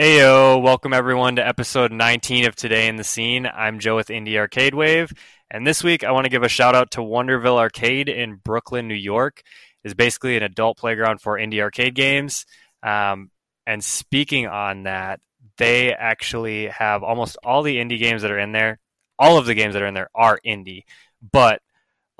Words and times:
Heyo, 0.00 0.62
welcome 0.62 0.92
everyone 0.92 1.34
to 1.36 1.44
episode 1.44 1.90
19 1.90 2.46
of 2.46 2.54
Today 2.54 2.86
in 2.86 2.94
the 2.94 3.02
Scene. 3.02 3.50
I'm 3.52 3.80
Joe 3.80 3.96
with 3.96 4.10
Indie 4.10 4.36
Arcade 4.36 4.72
Wave, 4.72 5.12
and 5.50 5.66
this 5.66 5.82
week 5.82 6.04
I 6.04 6.12
want 6.12 6.22
to 6.22 6.30
give 6.30 6.44
a 6.44 6.48
shout 6.48 6.76
out 6.76 6.92
to 6.92 7.00
Wonderville 7.00 7.58
Arcade 7.58 8.08
in 8.08 8.36
Brooklyn, 8.36 8.86
New 8.86 8.94
York. 8.94 9.42
It's 9.82 9.94
basically 9.94 10.36
an 10.36 10.44
adult 10.44 10.78
playground 10.78 11.20
for 11.20 11.36
indie 11.36 11.60
arcade 11.60 11.96
games. 11.96 12.46
Um, 12.80 13.32
and 13.66 13.82
speaking 13.82 14.46
on 14.46 14.84
that, 14.84 15.18
they 15.56 15.92
actually 15.92 16.68
have 16.68 17.02
almost 17.02 17.36
all 17.42 17.64
the 17.64 17.78
indie 17.78 17.98
games 17.98 18.22
that 18.22 18.30
are 18.30 18.38
in 18.38 18.52
there. 18.52 18.78
All 19.18 19.36
of 19.36 19.46
the 19.46 19.54
games 19.54 19.74
that 19.74 19.82
are 19.82 19.88
in 19.88 19.94
there 19.94 20.10
are 20.14 20.38
indie, 20.46 20.84
but 21.32 21.60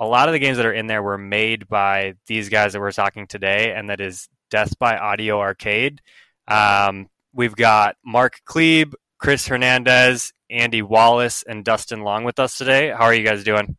a 0.01 0.05
lot 0.05 0.27
of 0.27 0.33
the 0.33 0.39
games 0.39 0.57
that 0.57 0.65
are 0.65 0.73
in 0.73 0.87
there 0.87 1.01
were 1.01 1.17
made 1.17 1.69
by 1.69 2.15
these 2.27 2.49
guys 2.49 2.73
that 2.73 2.81
we're 2.81 2.91
talking 2.91 3.25
today, 3.25 3.71
and 3.71 3.89
that 3.89 4.01
is 4.01 4.27
Death 4.49 4.77
by 4.79 4.97
Audio 4.97 5.39
Arcade. 5.39 6.01
Um, 6.49 7.07
We've 7.33 7.55
got 7.55 7.95
Mark 8.03 8.41
Klebe, 8.47 8.93
Chris 9.19 9.47
Hernandez, 9.47 10.33
Andy 10.49 10.81
Wallace, 10.81 11.43
and 11.43 11.63
Dustin 11.63 12.01
Long 12.01 12.23
with 12.23 12.39
us 12.39 12.57
today. 12.57 12.89
How 12.89 13.05
are 13.05 13.13
you 13.13 13.23
guys 13.23 13.43
doing? 13.43 13.77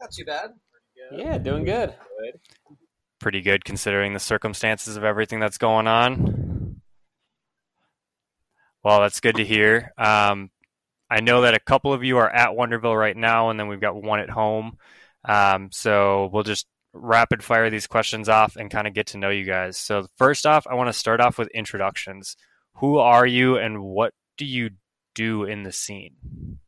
Not 0.00 0.12
too 0.12 0.24
bad. 0.24 0.50
Yeah, 1.12 1.38
doing 1.38 1.64
good. 1.64 1.94
Pretty 3.18 3.40
good 3.40 3.64
considering 3.64 4.14
the 4.14 4.20
circumstances 4.20 4.96
of 4.96 5.04
everything 5.04 5.40
that's 5.40 5.58
going 5.58 5.86
on. 5.86 6.80
Well, 8.84 9.00
that's 9.00 9.20
good 9.20 9.36
to 9.36 9.44
hear. 9.44 9.92
Um, 9.98 10.50
I 11.10 11.20
know 11.20 11.42
that 11.42 11.54
a 11.54 11.60
couple 11.60 11.92
of 11.92 12.04
you 12.04 12.18
are 12.18 12.30
at 12.30 12.50
Wonderville 12.50 12.98
right 12.98 13.16
now, 13.16 13.50
and 13.50 13.58
then 13.58 13.68
we've 13.68 13.80
got 13.80 14.00
one 14.00 14.20
at 14.20 14.30
home. 14.30 14.78
Um, 15.24 15.70
so 15.72 16.30
we'll 16.32 16.42
just 16.42 16.66
rapid 16.92 17.42
fire 17.42 17.70
these 17.70 17.86
questions 17.86 18.28
off 18.28 18.56
and 18.56 18.70
kind 18.70 18.86
of 18.86 18.94
get 18.94 19.08
to 19.08 19.18
know 19.18 19.30
you 19.30 19.44
guys. 19.44 19.76
So, 19.76 20.06
first 20.16 20.46
off, 20.46 20.66
I 20.66 20.74
want 20.74 20.88
to 20.88 20.92
start 20.92 21.20
off 21.20 21.38
with 21.38 21.48
introductions 21.48 22.36
who 22.78 22.98
are 22.98 23.26
you 23.26 23.56
and 23.56 23.82
what 23.82 24.14
do 24.36 24.44
you 24.44 24.70
do 25.14 25.44
in 25.44 25.64
the 25.64 25.72
scene? 25.72 26.58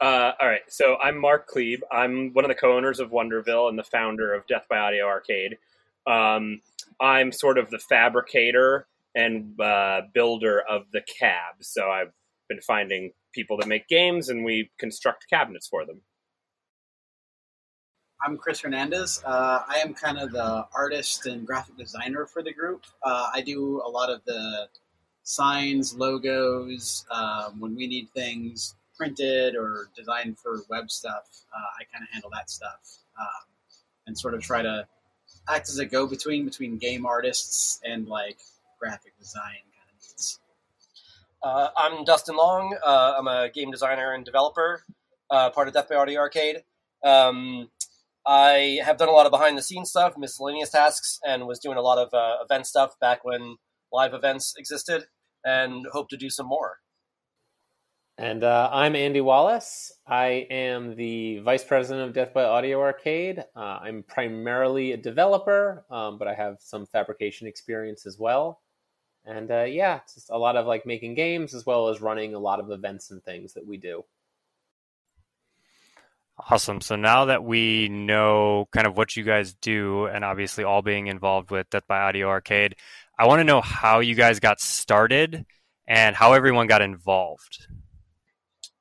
Uh, 0.00 0.32
all 0.40 0.48
right, 0.48 0.62
so 0.68 0.96
I'm 1.02 1.18
Mark 1.18 1.48
Klebe. 1.48 1.80
I'm 1.92 2.32
one 2.32 2.44
of 2.44 2.48
the 2.48 2.54
co-owners 2.54 3.00
of 3.00 3.10
Wonderville 3.10 3.68
and 3.68 3.78
the 3.78 3.84
founder 3.84 4.32
of 4.32 4.46
Death 4.46 4.64
by 4.68 4.78
Audio 4.78 5.06
Arcade. 5.06 5.58
Um, 6.06 6.60
I'm 7.00 7.32
sort 7.32 7.58
of 7.58 7.70
the 7.70 7.78
fabricator 7.78 8.86
and 9.14 9.58
uh, 9.60 10.02
builder 10.14 10.62
of 10.68 10.84
the 10.92 11.02
cab. 11.02 11.56
So 11.60 11.90
I've 11.90 12.12
been 12.48 12.60
finding 12.60 13.12
people 13.32 13.56
that 13.58 13.68
make 13.68 13.88
games, 13.88 14.28
and 14.28 14.44
we 14.44 14.70
construct 14.78 15.28
cabinets 15.28 15.68
for 15.68 15.84
them. 15.84 16.00
I'm 18.22 18.36
Chris 18.36 18.60
Hernandez. 18.60 19.22
Uh, 19.24 19.62
I 19.66 19.76
am 19.76 19.94
kind 19.94 20.18
of 20.18 20.32
the 20.32 20.66
artist 20.74 21.24
and 21.24 21.46
graphic 21.46 21.78
designer 21.78 22.26
for 22.26 22.42
the 22.42 22.52
group. 22.52 22.82
Uh, 23.02 23.30
I 23.32 23.40
do 23.40 23.80
a 23.84 23.88
lot 23.88 24.10
of 24.10 24.22
the 24.26 24.68
signs, 25.22 25.94
logos. 25.94 27.06
Um, 27.10 27.58
when 27.60 27.74
we 27.74 27.86
need 27.86 28.10
things 28.10 28.74
printed 28.94 29.56
or 29.56 29.88
designed 29.96 30.38
for 30.38 30.60
web 30.68 30.90
stuff, 30.90 31.28
uh, 31.54 31.80
I 31.80 31.84
kind 31.90 32.02
of 32.02 32.10
handle 32.12 32.28
that 32.34 32.50
stuff 32.50 32.98
um, 33.18 33.48
and 34.06 34.18
sort 34.18 34.34
of 34.34 34.42
try 34.42 34.60
to 34.60 34.86
act 35.48 35.70
as 35.70 35.78
a 35.78 35.86
go 35.86 36.06
between 36.06 36.44
between 36.44 36.76
game 36.76 37.06
artists 37.06 37.80
and 37.84 38.06
like 38.06 38.36
graphic 38.78 39.18
design 39.18 39.64
kind 39.74 39.88
of 39.88 40.02
needs. 40.02 40.40
Uh, 41.42 41.68
I'm 41.74 42.04
Dustin 42.04 42.36
Long. 42.36 42.76
Uh, 42.84 43.14
I'm 43.18 43.28
a 43.28 43.48
game 43.48 43.70
designer 43.70 44.12
and 44.12 44.26
developer, 44.26 44.84
uh, 45.30 45.48
part 45.48 45.68
of 45.68 45.74
Death 45.74 45.88
by 45.88 45.94
Audio 45.94 46.20
Arcade. 46.20 46.64
Um, 47.02 47.70
I 48.30 48.78
have 48.84 48.96
done 48.96 49.08
a 49.08 49.10
lot 49.10 49.26
of 49.26 49.32
behind 49.32 49.58
the 49.58 49.62
scenes 49.62 49.90
stuff, 49.90 50.16
miscellaneous 50.16 50.70
tasks, 50.70 51.18
and 51.26 51.48
was 51.48 51.58
doing 51.58 51.76
a 51.76 51.82
lot 51.82 51.98
of 51.98 52.14
uh, 52.14 52.36
event 52.44 52.64
stuff 52.64 52.94
back 53.00 53.24
when 53.24 53.56
live 53.92 54.14
events 54.14 54.54
existed, 54.56 55.06
and 55.44 55.84
hope 55.90 56.08
to 56.10 56.16
do 56.16 56.30
some 56.30 56.46
more. 56.46 56.76
And 58.18 58.44
uh, 58.44 58.70
I'm 58.72 58.94
Andy 58.94 59.20
Wallace. 59.20 59.90
I 60.06 60.46
am 60.48 60.94
the 60.94 61.40
vice 61.40 61.64
president 61.64 62.06
of 62.06 62.14
Death 62.14 62.32
by 62.32 62.44
Audio 62.44 62.80
Arcade. 62.80 63.42
Uh, 63.56 63.80
I'm 63.82 64.04
primarily 64.04 64.92
a 64.92 64.96
developer, 64.96 65.84
um, 65.90 66.16
but 66.16 66.28
I 66.28 66.34
have 66.34 66.58
some 66.60 66.86
fabrication 66.86 67.48
experience 67.48 68.06
as 68.06 68.16
well. 68.16 68.60
And 69.24 69.50
uh, 69.50 69.64
yeah, 69.64 70.02
just 70.14 70.30
a 70.30 70.38
lot 70.38 70.54
of 70.54 70.68
like 70.68 70.86
making 70.86 71.14
games 71.14 71.52
as 71.52 71.66
well 71.66 71.88
as 71.88 72.00
running 72.00 72.36
a 72.36 72.38
lot 72.38 72.60
of 72.60 72.70
events 72.70 73.10
and 73.10 73.20
things 73.24 73.54
that 73.54 73.66
we 73.66 73.76
do. 73.76 74.04
Awesome. 76.48 76.80
So 76.80 76.96
now 76.96 77.26
that 77.26 77.44
we 77.44 77.88
know 77.88 78.66
kind 78.72 78.86
of 78.86 78.96
what 78.96 79.16
you 79.16 79.24
guys 79.24 79.54
do, 79.54 80.06
and 80.06 80.24
obviously 80.24 80.64
all 80.64 80.80
being 80.80 81.08
involved 81.08 81.50
with 81.50 81.68
Death 81.70 81.86
by 81.86 82.00
Audio 82.00 82.28
Arcade, 82.28 82.76
I 83.18 83.26
want 83.26 83.40
to 83.40 83.44
know 83.44 83.60
how 83.60 84.00
you 84.00 84.14
guys 84.14 84.40
got 84.40 84.60
started 84.60 85.44
and 85.86 86.16
how 86.16 86.32
everyone 86.32 86.66
got 86.66 86.82
involved. 86.82 87.66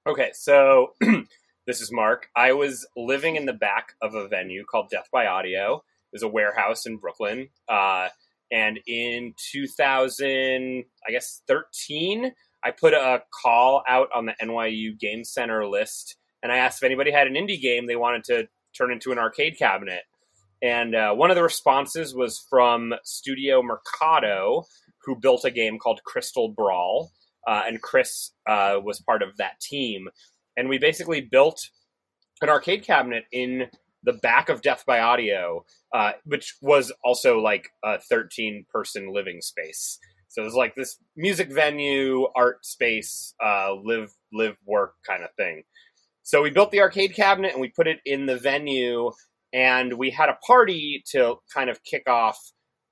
Okay, 0.07 0.29
so 0.33 0.93
this 1.67 1.81
is 1.81 1.91
Mark. 1.91 2.27
I 2.35 2.53
was 2.53 2.87
living 2.95 3.35
in 3.35 3.45
the 3.45 3.53
back 3.53 3.93
of 4.01 4.15
a 4.15 4.27
venue 4.27 4.63
called 4.63 4.89
Death 4.89 5.09
by 5.11 5.25
Audio. 5.25 5.75
It 5.75 6.13
was 6.13 6.23
a 6.23 6.27
warehouse 6.27 6.85
in 6.85 6.97
Brooklyn. 6.97 7.49
Uh, 7.67 8.09
and 8.51 8.79
in 8.87 9.33
2000, 9.51 10.85
I 11.07 11.11
guess 11.11 11.41
13, 11.47 12.31
I 12.63 12.71
put 12.71 12.93
a 12.93 13.23
call 13.43 13.83
out 13.87 14.09
on 14.15 14.25
the 14.25 14.35
NYU 14.41 14.97
Game 14.97 15.23
Center 15.23 15.67
list 15.67 16.15
and 16.43 16.51
I 16.51 16.57
asked 16.57 16.81
if 16.81 16.85
anybody 16.85 17.11
had 17.11 17.27
an 17.27 17.33
indie 17.33 17.61
game 17.61 17.87
they 17.87 17.95
wanted 17.95 18.23
to 18.25 18.47
turn 18.77 18.91
into 18.91 19.11
an 19.11 19.17
arcade 19.17 19.57
cabinet. 19.57 20.03
And 20.61 20.95
uh, 20.95 21.13
one 21.13 21.29
of 21.29 21.35
the 21.35 21.43
responses 21.43 22.13
was 22.13 22.45
from 22.49 22.93
Studio 23.03 23.61
Mercado, 23.63 24.65
who 25.03 25.15
built 25.15 25.45
a 25.45 25.51
game 25.51 25.79
called 25.79 26.01
Crystal 26.05 26.49
Brawl. 26.49 27.11
Uh, 27.47 27.63
and 27.65 27.81
Chris 27.81 28.31
uh, 28.47 28.75
was 28.83 28.99
part 29.01 29.23
of 29.23 29.37
that 29.37 29.59
team. 29.61 30.09
And 30.57 30.67
we 30.67 30.77
basically 30.77 31.21
built 31.21 31.69
an 32.41 32.49
arcade 32.49 32.83
cabinet 32.83 33.23
in 33.31 33.67
the 34.03 34.13
back 34.13 34.49
of 34.49 34.61
Death 34.61 34.83
by 34.85 34.99
Audio, 34.99 35.65
uh, 35.93 36.11
which 36.25 36.55
was 36.61 36.91
also 37.03 37.39
like 37.39 37.69
a 37.83 37.99
13 37.99 38.65
person 38.71 39.13
living 39.13 39.41
space. 39.41 39.99
So 40.27 40.41
it 40.41 40.45
was 40.45 40.53
like 40.53 40.75
this 40.75 40.97
music 41.15 41.51
venue, 41.51 42.27
art 42.35 42.65
space, 42.65 43.33
uh, 43.43 43.73
live 43.73 44.13
live 44.31 44.57
work 44.65 44.93
kind 45.05 45.23
of 45.23 45.29
thing. 45.35 45.63
So 46.23 46.41
we 46.41 46.51
built 46.51 46.71
the 46.71 46.81
arcade 46.81 47.15
cabinet 47.15 47.53
and 47.53 47.61
we 47.61 47.69
put 47.69 47.87
it 47.87 47.99
in 48.05 48.25
the 48.25 48.37
venue, 48.37 49.11
and 49.53 49.93
we 49.93 50.11
had 50.11 50.29
a 50.29 50.37
party 50.45 51.03
to 51.11 51.37
kind 51.53 51.69
of 51.69 51.83
kick 51.83 52.07
off 52.07 52.39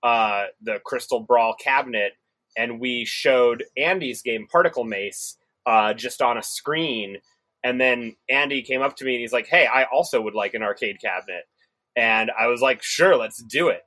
uh, 0.04 0.46
the 0.62 0.80
Crystal 0.86 1.20
Brawl 1.22 1.56
cabinet, 1.56 2.14
and 2.58 2.80
we 2.80 3.06
showed 3.06 3.64
Andy's 3.78 4.22
game 4.22 4.48
Particle 4.52 4.84
Mace 4.84 5.38
uh, 5.66 5.94
just 5.94 6.22
on 6.22 6.38
a 6.38 6.44
screen. 6.44 7.18
And 7.64 7.80
then 7.82 8.16
Andy 8.30 8.62
came 8.62 8.82
up 8.82 8.96
to 8.98 9.06
me 9.06 9.16
and 9.16 9.22
he's 9.22 9.34
like, 9.34 9.48
"Hey, 9.48 9.68
I 9.68 9.84
also 9.86 10.22
would 10.22 10.36
like 10.36 10.54
an 10.54 10.64
arcade 10.64 11.00
cabinet." 11.02 11.44
And 11.96 12.32
I 12.40 12.48
was 12.48 12.62
like, 12.62 12.82
"Sure, 12.84 13.16
let's 13.16 13.44
do 13.44 13.70
it." 13.70 13.82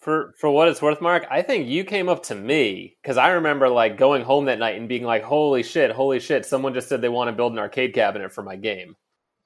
For 0.00 0.34
for 0.38 0.50
what 0.50 0.68
it's 0.68 0.80
worth, 0.80 1.02
Mark, 1.02 1.26
I 1.30 1.42
think 1.42 1.68
you 1.68 1.84
came 1.84 2.08
up 2.08 2.22
to 2.24 2.34
me 2.34 2.96
because 3.02 3.18
I 3.18 3.32
remember 3.32 3.68
like 3.68 3.98
going 3.98 4.22
home 4.24 4.46
that 4.46 4.58
night 4.58 4.78
and 4.78 4.88
being 4.88 5.04
like, 5.04 5.22
"Holy 5.22 5.62
shit, 5.62 5.90
holy 5.90 6.20
shit!" 6.20 6.46
Someone 6.46 6.72
just 6.72 6.88
said 6.88 7.02
they 7.02 7.10
want 7.10 7.28
to 7.28 7.36
build 7.36 7.52
an 7.52 7.58
arcade 7.58 7.92
cabinet 7.92 8.32
for 8.32 8.42
my 8.42 8.56
game. 8.56 8.96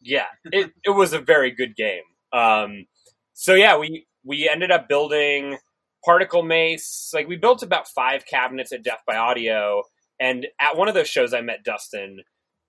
Yeah, 0.01 0.27
it 0.45 0.71
it 0.85 0.91
was 0.91 1.13
a 1.13 1.19
very 1.19 1.51
good 1.51 1.75
game. 1.75 2.03
Um, 2.33 2.87
so 3.33 3.55
yeah, 3.55 3.77
we 3.77 4.07
we 4.23 4.49
ended 4.49 4.71
up 4.71 4.89
building 4.89 5.59
particle 6.05 6.45
mace. 6.45 7.11
Like 7.13 7.27
we 7.27 7.37
built 7.37 7.65
about 7.65 7.89
five 7.89 8.25
cabinets 8.25 8.73
at 8.73 8.85
Death 8.85 9.01
by 9.09 9.17
Audio, 9.17 9.83
and 10.21 10.47
at 10.61 10.77
one 10.77 10.87
of 10.87 10.95
those 10.95 11.09
shows, 11.09 11.35
I 11.35 11.41
met 11.41 11.65
Dustin. 11.65 12.21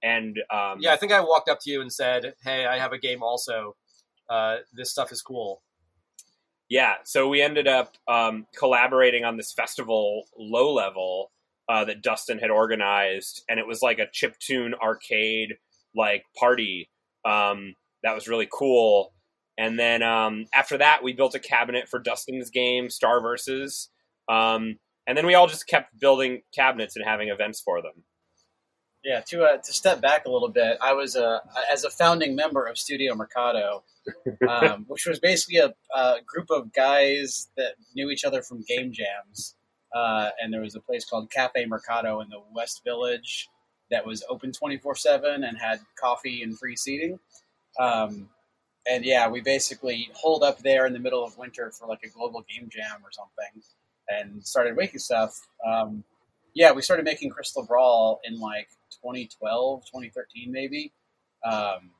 And 0.02 0.38
um, 0.52 0.78
yeah, 0.79 0.94
I 0.94 0.97
think 0.97 1.12
I 1.12 1.22
walked 1.22 1.50
up 1.50 1.59
to 1.62 1.69
you 1.69 1.81
and 1.81 1.94
said, 1.94 2.34
"Hey, 2.44 2.66
I 2.66 2.79
have 2.79 2.94
a 2.94 2.97
game 2.97 3.22
also. 3.22 3.75
Uh, 4.28 4.57
this 4.73 4.90
stuff 4.90 5.12
is 5.12 5.22
cool." 5.22 5.62
Yeah, 6.70 6.96
so 7.03 7.28
we 7.28 7.42
ended 7.42 7.68
up 7.68 7.96
um, 8.08 8.48
collaborating 8.58 9.24
on 9.24 9.38
this 9.38 9.53
festival, 9.53 10.26
low 10.38 10.74
level, 10.74 11.31
uh, 11.68 11.86
that 11.86 12.02
Dustin 12.02 12.40
had 12.40 12.50
organized, 12.50 13.44
and 13.50 13.59
it 13.59 13.67
was 13.67 13.82
like 13.82 14.00
a 14.00 14.08
chip 14.12 14.38
tune 14.40 14.73
arcade 14.76 15.56
like 15.96 16.23
party. 16.38 16.90
Um, 17.23 17.76
that 18.03 18.14
was 18.14 18.28
really 18.28 18.47
cool. 18.52 19.14
And 19.58 19.79
then 19.79 20.03
um, 20.03 20.46
after 20.53 20.78
that, 20.78 21.03
we 21.03 21.14
built 21.14 21.34
a 21.34 21.40
cabinet 21.40 21.88
for 21.88 22.00
Dustin's 22.00 22.50
game, 22.50 22.90
Star 22.90 23.22
Versus. 23.22 23.90
Um, 24.28 24.78
and 25.08 25.18
then 25.18 25.26
we 25.26 25.35
all 25.35 25.47
just 25.47 25.68
kept 25.68 25.97
building 26.00 26.41
cabinets 26.53 26.96
and 26.96 27.06
having 27.06 27.29
events 27.29 27.61
for 27.61 27.82
them. 27.82 28.03
Yeah, 29.05 29.22
to 29.28 29.43
uh, 29.43 29.57
to 29.57 29.72
step 29.72 30.02
back 30.02 30.25
a 30.25 30.31
little 30.31 30.49
bit, 30.49 30.79
I 30.81 30.93
was 30.93 31.16
a 31.16 31.40
as 31.72 31.84
a 31.84 31.91
founding 31.91 32.35
member 32.35 32.66
of 32.66 32.75
Studio 32.75 33.13
Mercado, 33.13 33.84
um, 34.49 34.85
which 34.87 35.05
was 35.05 35.19
basically 35.19 35.57
a, 35.57 35.75
a, 35.96 36.16
group 36.25 36.49
of 36.49 36.73
guys 36.73 37.49
that 37.55 37.75
knew 37.96 38.09
each 38.09 38.25
other 38.25 38.41
from 38.41 38.63
game 38.67 38.91
jams. 38.91 39.53
Uh, 39.93 40.31
and 40.41 40.52
there 40.52 40.61
was 40.61 40.73
a 40.73 40.79
place 40.79 41.05
called 41.05 41.29
Cafe 41.29 41.67
Mercado 41.67 42.19
in 42.22 42.29
the 42.29 42.41
West 42.55 42.81
Village 42.84 43.47
that 43.91 44.03
was 44.03 44.23
open 44.28 44.52
twenty 44.52 44.79
four 44.79 44.96
seven 44.96 45.43
and 45.43 45.55
had 45.55 45.81
coffee 46.01 46.41
and 46.41 46.58
free 46.58 46.75
seating. 46.75 47.19
Um, 47.79 48.28
and 48.90 49.05
yeah, 49.05 49.29
we 49.29 49.40
basically 49.40 50.09
holed 50.16 50.41
up 50.41 50.58
there 50.59 50.87
in 50.87 50.93
the 50.93 50.99
middle 50.99 51.23
of 51.23 51.37
winter 51.37 51.72
for 51.72 51.87
like 51.87 52.01
a 52.03 52.09
global 52.09 52.43
game 52.49 52.69
jam 52.72 53.03
or 53.03 53.11
something, 53.11 53.61
and 54.09 54.43
started 54.43 54.75
making 54.75 54.99
stuff. 54.99 55.40
Um, 55.63 56.03
yeah, 56.55 56.72
we 56.72 56.81
started 56.81 57.03
making 57.03 57.29
Crystal 57.29 57.66
Brawl 57.66 58.22
in 58.23 58.40
like 58.40 58.69
2012, 59.03 59.81
2013 59.85 60.52
maybe. 60.52 60.93
Um, 61.43 61.91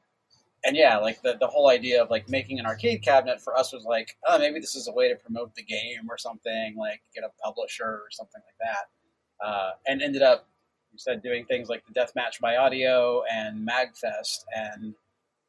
and 0.66 0.76
yeah, 0.76 0.98
like 0.98 1.22
the, 1.22 1.38
the 1.40 1.46
whole 1.46 1.70
idea 1.70 2.02
of 2.02 2.10
like 2.10 2.28
making 2.28 2.58
an 2.58 2.66
arcade 2.66 3.04
cabinet 3.04 3.40
for 3.42 3.56
us 3.56 3.72
was 3.72 3.84
like, 3.84 4.18
oh, 4.28 4.40
maybe 4.40 4.60
this 4.60 4.76
is 4.76 4.88
a 4.88 4.94
way 4.94 5.10
to 5.10 5.16
promote 5.16 5.54
the 5.54 5.62
game 5.62 6.10
or 6.10 6.18
something, 6.18 6.76
like 6.78 7.02
get 7.14 7.24
a 7.24 7.30
publisher 7.44 7.86
or 7.86 8.08
something 8.10 8.42
like 8.46 8.58
that. 8.60 9.46
Uh, 9.46 9.72
and 9.86 10.02
ended 10.02 10.24
up, 10.24 10.48
you 10.92 10.98
said, 10.98 11.22
doing 11.22 11.46
things 11.46 11.70
like 11.70 11.84
the 11.86 11.94
Deathmatch 11.94 12.40
by 12.42 12.56
Audio 12.56 13.24
and 13.32 13.68
Magfest. 13.68 14.46
And 14.56 14.96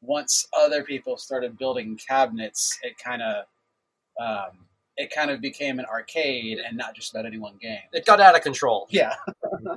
once 0.01 0.47
other 0.55 0.83
people 0.83 1.17
started 1.17 1.57
building 1.57 1.97
cabinets, 2.07 2.77
it 2.83 2.97
kind 3.03 3.21
of 3.21 3.45
um, 4.21 4.66
it 4.97 5.11
kind 5.11 5.31
of 5.31 5.41
became 5.41 5.79
an 5.79 5.85
arcade 5.85 6.57
and 6.57 6.77
not 6.77 6.95
just 6.95 7.13
about 7.13 7.25
any 7.25 7.37
one 7.37 7.57
game. 7.61 7.79
It 7.93 8.05
got 8.05 8.19
out 8.19 8.35
of 8.35 8.41
control. 8.41 8.87
Yeah. 8.89 9.15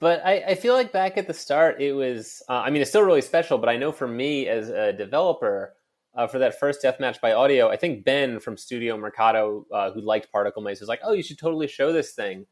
But 0.00 0.24
I, 0.24 0.34
I 0.48 0.54
feel 0.54 0.74
like 0.74 0.92
back 0.92 1.18
at 1.18 1.26
the 1.26 1.34
start, 1.34 1.80
it 1.80 1.92
was, 1.92 2.40
uh, 2.48 2.52
I 2.52 2.70
mean, 2.70 2.82
it's 2.82 2.90
still 2.90 3.02
really 3.02 3.20
special, 3.20 3.58
but 3.58 3.68
I 3.68 3.76
know 3.76 3.90
for 3.90 4.06
me 4.06 4.46
as 4.46 4.68
a 4.68 4.92
developer, 4.92 5.74
uh, 6.14 6.26
for 6.26 6.38
that 6.38 6.58
first 6.58 6.82
Deathmatch 6.82 7.20
by 7.20 7.32
Audio, 7.32 7.68
I 7.68 7.76
think 7.76 8.04
Ben 8.04 8.40
from 8.40 8.56
Studio 8.56 8.96
Mercado, 8.96 9.66
uh, 9.72 9.90
who 9.90 10.00
liked 10.00 10.30
Particle 10.30 10.62
Mace, 10.62 10.80
was 10.80 10.88
like, 10.88 11.00
oh, 11.02 11.12
you 11.12 11.22
should 11.22 11.38
totally 11.38 11.66
show 11.66 11.92
this 11.92 12.12
thing. 12.12 12.46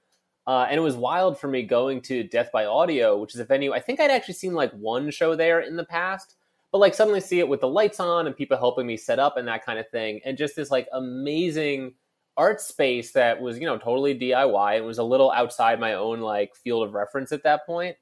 Uh, 0.47 0.67
and 0.69 0.79
it 0.79 0.83
was 0.83 0.97
wild 0.97 1.39
for 1.39 1.49
me 1.49 1.63
going 1.63 2.01
to 2.03 2.23
Death 2.23 2.51
by 2.53 2.67
Audio, 2.67 3.19
which 3.19 3.35
is 3.35 3.41
a 3.41 3.45
venue. 3.45 3.73
I 3.73 3.81
think 3.81 3.99
I'd 3.99 4.11
actually 4.11 4.35
seen 4.35 4.55
like 4.55 4.73
one 4.73 5.11
show 5.11 5.35
there 5.35 5.61
in 5.61 5.77
the 5.77 5.85
past, 5.85 6.36
but 6.73 6.79
like 6.79 6.95
suddenly 6.95 7.21
see 7.21 7.39
it 7.39 7.49
with 7.49 7.61
the 7.61 7.69
lights 7.69 8.01
on 8.01 8.27
and 8.27 8.37
people 8.37 8.57
helping 8.57 8.87
me 8.87 8.97
set 8.97 9.19
up 9.19 9.37
and 9.37 9.49
that 9.49 9.65
kind 9.65 9.79
of 9.79 9.89
thing. 9.91 10.21
And 10.25 10.37
just 10.37 10.57
this 10.57 10.71
like 10.71 10.89
amazing 10.93 11.95
art 12.37 12.61
space 12.61 13.13
that 13.13 13.41
was 13.41 13.59
you 13.59 13.67
know 13.67 13.79
totally 13.79 14.19
DIY. 14.19 14.77
It 14.77 14.85
was 14.85 14.99
a 14.99 15.05
little 15.05 15.31
outside 15.33 15.81
my 15.81 15.95
own 15.95 16.21
like 16.21 16.55
field 16.55 16.87
of 16.87 16.95
reference 16.95 17.33
at 17.33 17.43
that 17.45 17.67
point, 17.67 17.97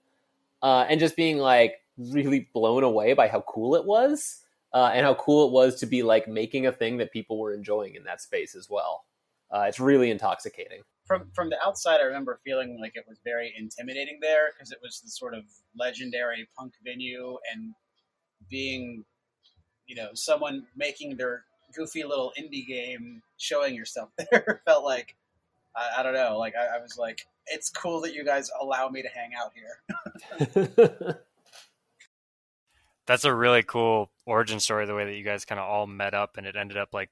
uh, 0.63 0.87
and 0.89 0.99
just 1.01 1.17
being 1.17 1.39
like 1.39 1.81
really 1.97 2.49
blown 2.53 2.83
away 2.83 3.13
by 3.13 3.29
how 3.29 3.43
cool 3.43 3.75
it 3.77 3.85
was, 3.85 4.41
uh, 4.73 4.91
and 4.93 5.05
how 5.05 5.15
cool 5.15 5.47
it 5.47 5.53
was 5.53 5.77
to 5.81 5.87
be 5.87 6.03
like 6.03 6.27
making 6.27 6.67
a 6.67 6.73
thing 6.73 6.97
that 6.99 7.13
people 7.13 7.39
were 7.39 7.55
enjoying 7.55 7.95
in 7.95 8.05
that 8.05 8.21
space 8.21 8.55
as 8.55 8.69
well. 8.69 9.05
Uh, 9.55 9.67
it's 9.69 9.79
really 9.79 10.11
intoxicating. 10.11 10.83
From 11.07 11.31
from 11.33 11.51
the 11.51 11.59
outside, 11.65 12.01
I 12.01 12.05
remember 12.05 12.41
feeling 12.45 12.79
like 12.81 12.93
it 12.95 13.05
was 13.07 13.21
very 13.25 13.55
intimidating 13.57 14.19
there 14.21 14.51
because 14.53 14.73
it 14.73 14.79
was 14.83 15.01
the 15.01 15.11
sort 15.11 15.35
of 15.35 15.45
legendary 15.77 16.49
punk 16.57 16.73
venue 16.83 17.37
and 17.53 17.75
being, 18.51 19.05
you 19.87 19.97
know, 19.97 20.09
someone 20.15 20.65
making 20.77 21.17
their 21.17 21.45
goofy 21.75 22.05
little 22.05 22.33
indie 22.39 22.67
game 22.67 23.23
showing 23.37 23.75
yourself 23.75 24.11
there 24.31 24.63
felt 24.65 24.85
like 24.85 25.17
I, 25.77 26.01
I 26.01 26.03
don't 26.03 26.15
know 26.15 26.39
like 26.39 26.55
I, 26.57 26.79
I, 26.79 26.81
was 26.81 26.97
like 26.97 27.27
it's 27.47 27.69
cool 27.71 28.01
that 28.03 28.15
you 28.15 28.25
guys 28.25 28.51
allow 28.61 28.89
me 28.89 29.03
to 29.03 29.09
hang 29.09 29.33
out 29.35 29.53
here. 29.55 31.19
That's 33.07 33.25
a 33.25 33.35
really 33.35 33.63
cool 33.63 34.11
origin 34.25 34.61
story 34.61 34.87
the 34.87 34.95
way 34.95 35.05
that 35.05 35.15
you 35.15 35.25
guys 35.25 35.45
kind 35.45 35.59
of 35.59 35.69
all 35.69 35.87
met 35.87 36.15
up 36.15 36.37
and 36.39 36.47
it 36.47 36.57
ended 36.57 36.79
up 36.79 36.89
like 36.95 37.11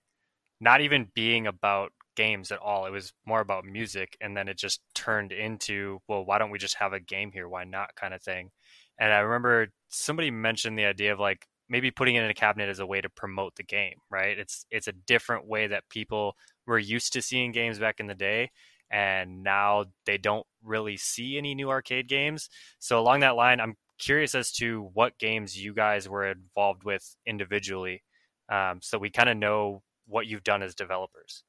not 0.60 0.80
even 0.80 1.08
being 1.14 1.46
about 1.46 1.92
games 2.14 2.50
at 2.52 2.58
all. 2.60 2.86
It 2.86 2.92
was 2.92 3.12
more 3.26 3.40
about 3.40 3.64
music 3.64 4.16
and 4.20 4.36
then 4.36 4.48
it 4.48 4.56
just 4.56 4.80
turned 4.94 5.32
into 5.32 6.00
well 6.08 6.24
why 6.24 6.38
don't 6.38 6.50
we 6.50 6.58
just 6.58 6.76
have 6.76 6.92
a 6.92 7.00
game 7.00 7.32
here? 7.32 7.48
Why 7.48 7.64
not? 7.64 7.94
kind 7.94 8.14
of 8.14 8.22
thing 8.22 8.50
and 8.98 9.12
i 9.12 9.18
remember 9.18 9.68
somebody 9.88 10.30
mentioned 10.30 10.78
the 10.78 10.84
idea 10.84 11.12
of 11.12 11.20
like 11.20 11.46
maybe 11.68 11.90
putting 11.90 12.16
it 12.16 12.22
in 12.22 12.30
a 12.30 12.34
cabinet 12.34 12.68
as 12.68 12.80
a 12.80 12.86
way 12.86 13.00
to 13.00 13.08
promote 13.08 13.54
the 13.56 13.62
game, 13.62 13.94
right? 14.10 14.38
It's 14.38 14.66
it's 14.70 14.88
a 14.88 14.92
different 14.92 15.46
way 15.46 15.66
that 15.68 15.88
people 15.88 16.36
were 16.66 16.78
used 16.78 17.14
to 17.14 17.22
seeing 17.22 17.50
games 17.50 17.78
back 17.78 17.98
in 17.98 18.06
the 18.06 18.14
day 18.14 18.50
and 18.90 19.42
now 19.42 19.86
they 20.04 20.18
don't 20.18 20.46
really 20.62 20.98
see 20.98 21.38
any 21.38 21.54
new 21.54 21.70
arcade 21.70 22.08
games. 22.08 22.50
So 22.78 23.00
along 23.00 23.20
that 23.20 23.36
line, 23.36 23.58
I'm 23.58 23.74
curious 23.98 24.34
as 24.34 24.52
to 24.52 24.90
what 24.92 25.18
games 25.18 25.56
you 25.56 25.72
guys 25.72 26.08
were 26.08 26.30
involved 26.30 26.84
with 26.84 27.16
individually, 27.26 28.02
um, 28.50 28.80
so 28.82 28.98
we 28.98 29.08
kind 29.08 29.30
of 29.30 29.38
know 29.38 29.82
what 30.06 30.26
you've 30.26 30.44
done 30.44 30.62
as 30.62 30.74
developers. 30.74 31.42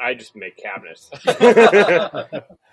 I 0.00 0.14
just 0.14 0.34
make 0.34 0.56
cabinets. 0.56 1.10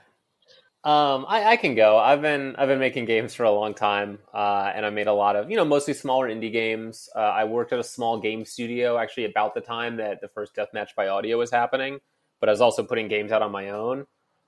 Um, 0.87 1.25
I, 1.27 1.43
I, 1.51 1.57
can 1.57 1.75
go. 1.75 1.97
I've 1.97 2.21
been 2.21 2.55
I've 2.55 2.69
been 2.69 2.79
making 2.79 3.03
games 3.03 3.35
for 3.35 3.43
a 3.43 3.51
long 3.51 3.73
time, 3.73 4.19
uh, 4.33 4.71
and 4.73 4.85
I 4.85 4.89
made 4.89 5.07
a 5.07 5.13
lot 5.13 5.35
of 5.35 5.51
you 5.51 5.57
know 5.57 5.65
mostly 5.65 5.93
smaller 5.93 6.29
indie 6.29 6.49
games. 6.49 7.09
Uh, 7.13 7.19
I 7.19 7.43
worked 7.43 7.73
at 7.73 7.79
a 7.79 7.83
small 7.83 8.17
game 8.17 8.45
studio 8.45 8.97
actually 8.97 9.25
about 9.25 9.53
the 9.53 9.59
time 9.59 9.97
that 9.97 10.21
the 10.21 10.29
first 10.29 10.55
Deathmatch 10.55 10.95
by 10.95 11.09
Audio 11.09 11.37
was 11.37 11.51
happening, 11.51 11.99
but 12.39 12.47
I 12.47 12.53
was 12.53 12.61
also 12.61 12.83
putting 12.83 13.09
games 13.09 13.33
out 13.33 13.41
on 13.41 13.51
my 13.51 13.71
own. 13.71 14.05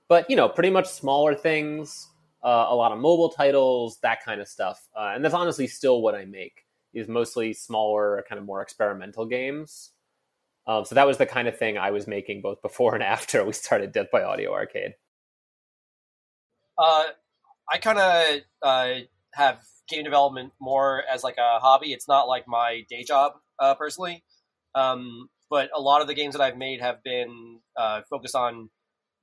But 0.08 0.30
you 0.30 0.36
know, 0.36 0.48
pretty 0.48 0.70
much 0.70 0.88
smaller 0.88 1.34
things, 1.34 2.08
uh, 2.42 2.68
a 2.70 2.74
lot 2.74 2.90
of 2.92 2.98
mobile 2.98 3.28
titles, 3.28 3.98
that 4.02 4.24
kind 4.24 4.40
of 4.40 4.48
stuff, 4.48 4.88
uh, 4.98 5.12
and 5.14 5.22
that's 5.22 5.34
honestly 5.34 5.66
still 5.66 6.00
what 6.00 6.14
I 6.14 6.24
make. 6.24 6.64
Is 6.94 7.06
mostly 7.06 7.52
smaller, 7.52 8.24
kind 8.26 8.38
of 8.38 8.46
more 8.46 8.62
experimental 8.62 9.26
games. 9.26 9.90
Um, 10.66 10.86
so 10.86 10.94
that 10.94 11.06
was 11.06 11.18
the 11.18 11.26
kind 11.26 11.48
of 11.48 11.58
thing 11.58 11.76
I 11.76 11.90
was 11.90 12.06
making 12.06 12.40
both 12.40 12.62
before 12.62 12.94
and 12.94 13.02
after 13.16 13.44
we 13.44 13.52
started 13.52 13.92
Death 13.92 14.10
by 14.10 14.22
Audio 14.22 14.54
Arcade. 14.54 14.94
Uh, 16.80 17.04
I 17.70 17.78
kind 17.78 17.98
of 17.98 18.40
uh, 18.62 18.94
have 19.34 19.60
game 19.88 20.04
development 20.04 20.52
more 20.60 21.02
as 21.12 21.22
like 21.22 21.36
a 21.38 21.58
hobby. 21.58 21.92
It's 21.92 22.08
not 22.08 22.26
like 22.26 22.44
my 22.48 22.82
day 22.88 23.04
job 23.04 23.32
uh, 23.58 23.74
personally. 23.74 24.24
Um, 24.74 25.28
but 25.50 25.68
a 25.76 25.80
lot 25.80 26.00
of 26.00 26.06
the 26.06 26.14
games 26.14 26.34
that 26.34 26.42
I've 26.42 26.56
made 26.56 26.80
have 26.80 27.02
been 27.02 27.60
uh, 27.76 28.00
focused 28.08 28.34
on 28.34 28.70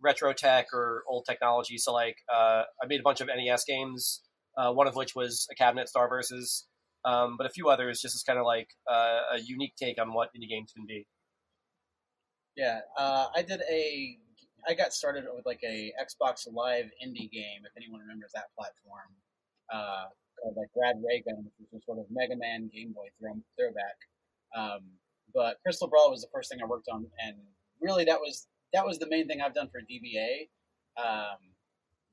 retro 0.01 0.33
tech 0.33 0.67
or 0.71 1.03
old 1.09 1.25
technology. 1.27 1.77
So 1.77 1.93
like 1.93 2.17
uh, 2.31 2.63
I 2.81 2.85
made 2.87 2.99
a 2.99 3.03
bunch 3.03 3.21
of 3.21 3.27
NES 3.27 3.63
games, 3.65 4.21
uh, 4.57 4.71
one 4.71 4.87
of 4.87 4.95
which 4.95 5.15
was 5.15 5.47
a 5.51 5.55
cabinet 5.55 5.89
Star 5.89 6.07
Versus, 6.07 6.67
um, 7.05 7.35
but 7.37 7.47
a 7.47 7.49
few 7.49 7.69
others 7.69 8.01
just 8.01 8.13
as 8.13 8.23
kind 8.23 8.37
of 8.37 8.45
like 8.45 8.67
a 8.87 9.39
unique 9.43 9.73
take 9.81 9.99
on 9.99 10.13
what 10.13 10.29
indie 10.29 10.49
games 10.49 10.71
can 10.75 10.85
be. 10.85 11.07
Yeah, 12.55 12.81
I 12.97 13.43
did 13.47 13.61
a 13.71 14.17
I 14.67 14.73
got 14.73 14.93
started 14.93 15.25
with 15.33 15.45
like 15.45 15.61
a 15.63 15.93
Xbox 16.01 16.47
Live 16.51 16.85
indie 17.03 17.31
game, 17.31 17.63
if 17.63 17.71
anyone 17.77 18.01
remembers 18.01 18.31
that 18.35 18.53
platform, 18.57 19.09
uh, 19.73 20.05
called 20.41 20.55
like 20.57 20.69
Rad 20.75 20.95
Raygun, 21.07 21.45
which 21.57 21.69
was 21.71 21.85
sort 21.85 21.99
of 21.99 22.05
Mega 22.09 22.35
Man 22.35 22.69
Game 22.73 22.91
Boy 22.91 23.07
throw, 23.19 23.33
throwback. 23.57 23.97
Um, 24.55 24.81
but 25.33 25.57
Crystal 25.63 25.87
Brawl 25.87 26.11
was 26.11 26.21
the 26.21 26.27
first 26.33 26.49
thing 26.49 26.59
I 26.61 26.65
worked 26.65 26.89
on, 26.91 27.05
and 27.25 27.35
really 27.81 28.03
that 28.05 28.19
was 28.19 28.47
that 28.73 28.85
was 28.85 28.99
the 28.99 29.07
main 29.09 29.27
thing 29.27 29.41
I've 29.41 29.53
done 29.53 29.69
for 29.69 29.81
DBA. 29.81 30.49
Um, 30.97 31.37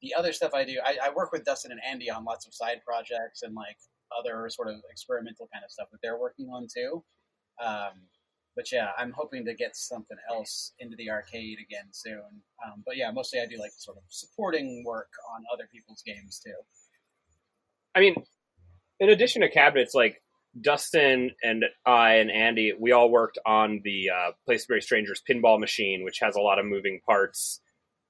the 0.03 0.15
other 0.15 0.33
stuff 0.33 0.53
I 0.55 0.65
do, 0.65 0.79
I, 0.85 0.99
I, 1.05 1.11
work 1.15 1.33
with 1.33 1.45
Dustin 1.45 1.73
and 1.73 1.81
Andy 1.89 2.11
on 2.11 2.25
lots 2.25 2.47
of 2.47 2.53
side 2.53 2.83
projects 2.87 3.41
and 3.43 3.55
like 3.55 3.79
other 4.17 4.47
sort 4.51 4.69
of 4.69 4.77
experimental 4.91 5.49
kind 5.51 5.65
of 5.65 5.71
stuff 5.71 5.89
that 5.91 5.99
they're 6.03 6.19
working 6.19 6.49
on 6.51 6.67
too. 6.73 7.03
Um, 7.65 8.05
but 8.57 8.71
yeah, 8.71 8.91
I'm 8.99 9.13
hoping 9.13 9.45
to 9.47 9.55
get 9.55 9.77
something 9.77 10.17
else 10.31 10.73
into 10.79 10.97
the 10.97 11.11
arcade 11.11 11.59
again 11.59 11.87
soon. 11.91 12.43
Um, 12.65 12.83
but 12.85 12.97
yeah, 12.97 13.11
mostly 13.11 13.41
I 13.41 13.47
do 13.47 13.59
like 13.59 13.73
sort 13.77 13.97
of 13.97 14.05
supporting 14.09 14.85
work 14.87 15.11
on 15.35 15.43
other 15.53 15.69
people's 15.73 16.03
games 16.03 16.41
too. 16.45 16.55
I 17.95 18.01
mean, 18.01 18.15
in 19.01 19.09
addition 19.09 19.43
to 19.43 19.51
cabinets, 19.51 19.95
like 19.95 20.23
Dustin 20.61 21.31
and 21.43 21.65
I 21.85 22.15
and 22.15 22.31
Andy, 22.31 22.73
we 22.79 22.93
all 22.93 23.11
worked 23.11 23.39
on 23.45 23.81
the 23.85 24.11
uh, 24.11 24.31
Place 24.45 24.67
Very 24.67 24.81
Strangers 24.81 25.23
pinball 25.29 25.59
machine, 25.59 26.05
which 26.05 26.21
has 26.21 26.37
a 26.37 26.41
lot 26.41 26.59
of 26.59 26.67
moving 26.67 27.01
parts. 27.07 27.61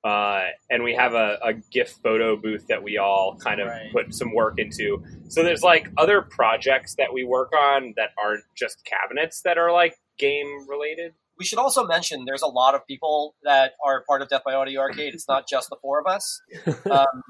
Uh, 0.04 0.48
and 0.68 0.84
we 0.84 0.94
have 0.94 1.14
a, 1.14 1.38
a 1.42 1.54
GIF 1.54 1.90
photo 2.02 2.36
booth 2.36 2.66
that 2.66 2.82
we 2.82 2.98
all 2.98 3.36
kind 3.36 3.58
of 3.58 3.68
right. 3.68 3.90
put 3.90 4.14
some 4.14 4.34
work 4.34 4.58
into. 4.58 5.02
So 5.28 5.42
there's 5.42 5.62
like 5.62 5.88
other 5.96 6.20
projects 6.20 6.94
that 6.96 7.14
we 7.14 7.24
work 7.24 7.52
on 7.54 7.94
that 7.96 8.10
aren't 8.22 8.44
just 8.54 8.84
cabinets 8.84 9.40
that 9.42 9.56
are 9.56 9.72
like 9.72 9.96
game 10.18 10.68
related. 10.68 11.12
We 11.38 11.44
should 11.44 11.59
also 11.59 11.85
mention 11.85 12.25
there's 12.26 12.42
a 12.42 12.49
lot 12.49 12.75
of 12.75 12.87
people 12.87 13.35
that 13.42 13.73
are 13.85 14.04
part 14.06 14.23
of 14.23 14.28
Death 14.28 14.42
by 14.44 14.54
Audio 14.54 14.80
Arcade. 14.80 15.14
It's 15.14 15.28
not 15.28 15.49
just 15.49 15.68
the 15.68 15.76
four 15.80 16.00
of 16.00 16.06
us. 16.06 16.40
Um, 16.90 17.23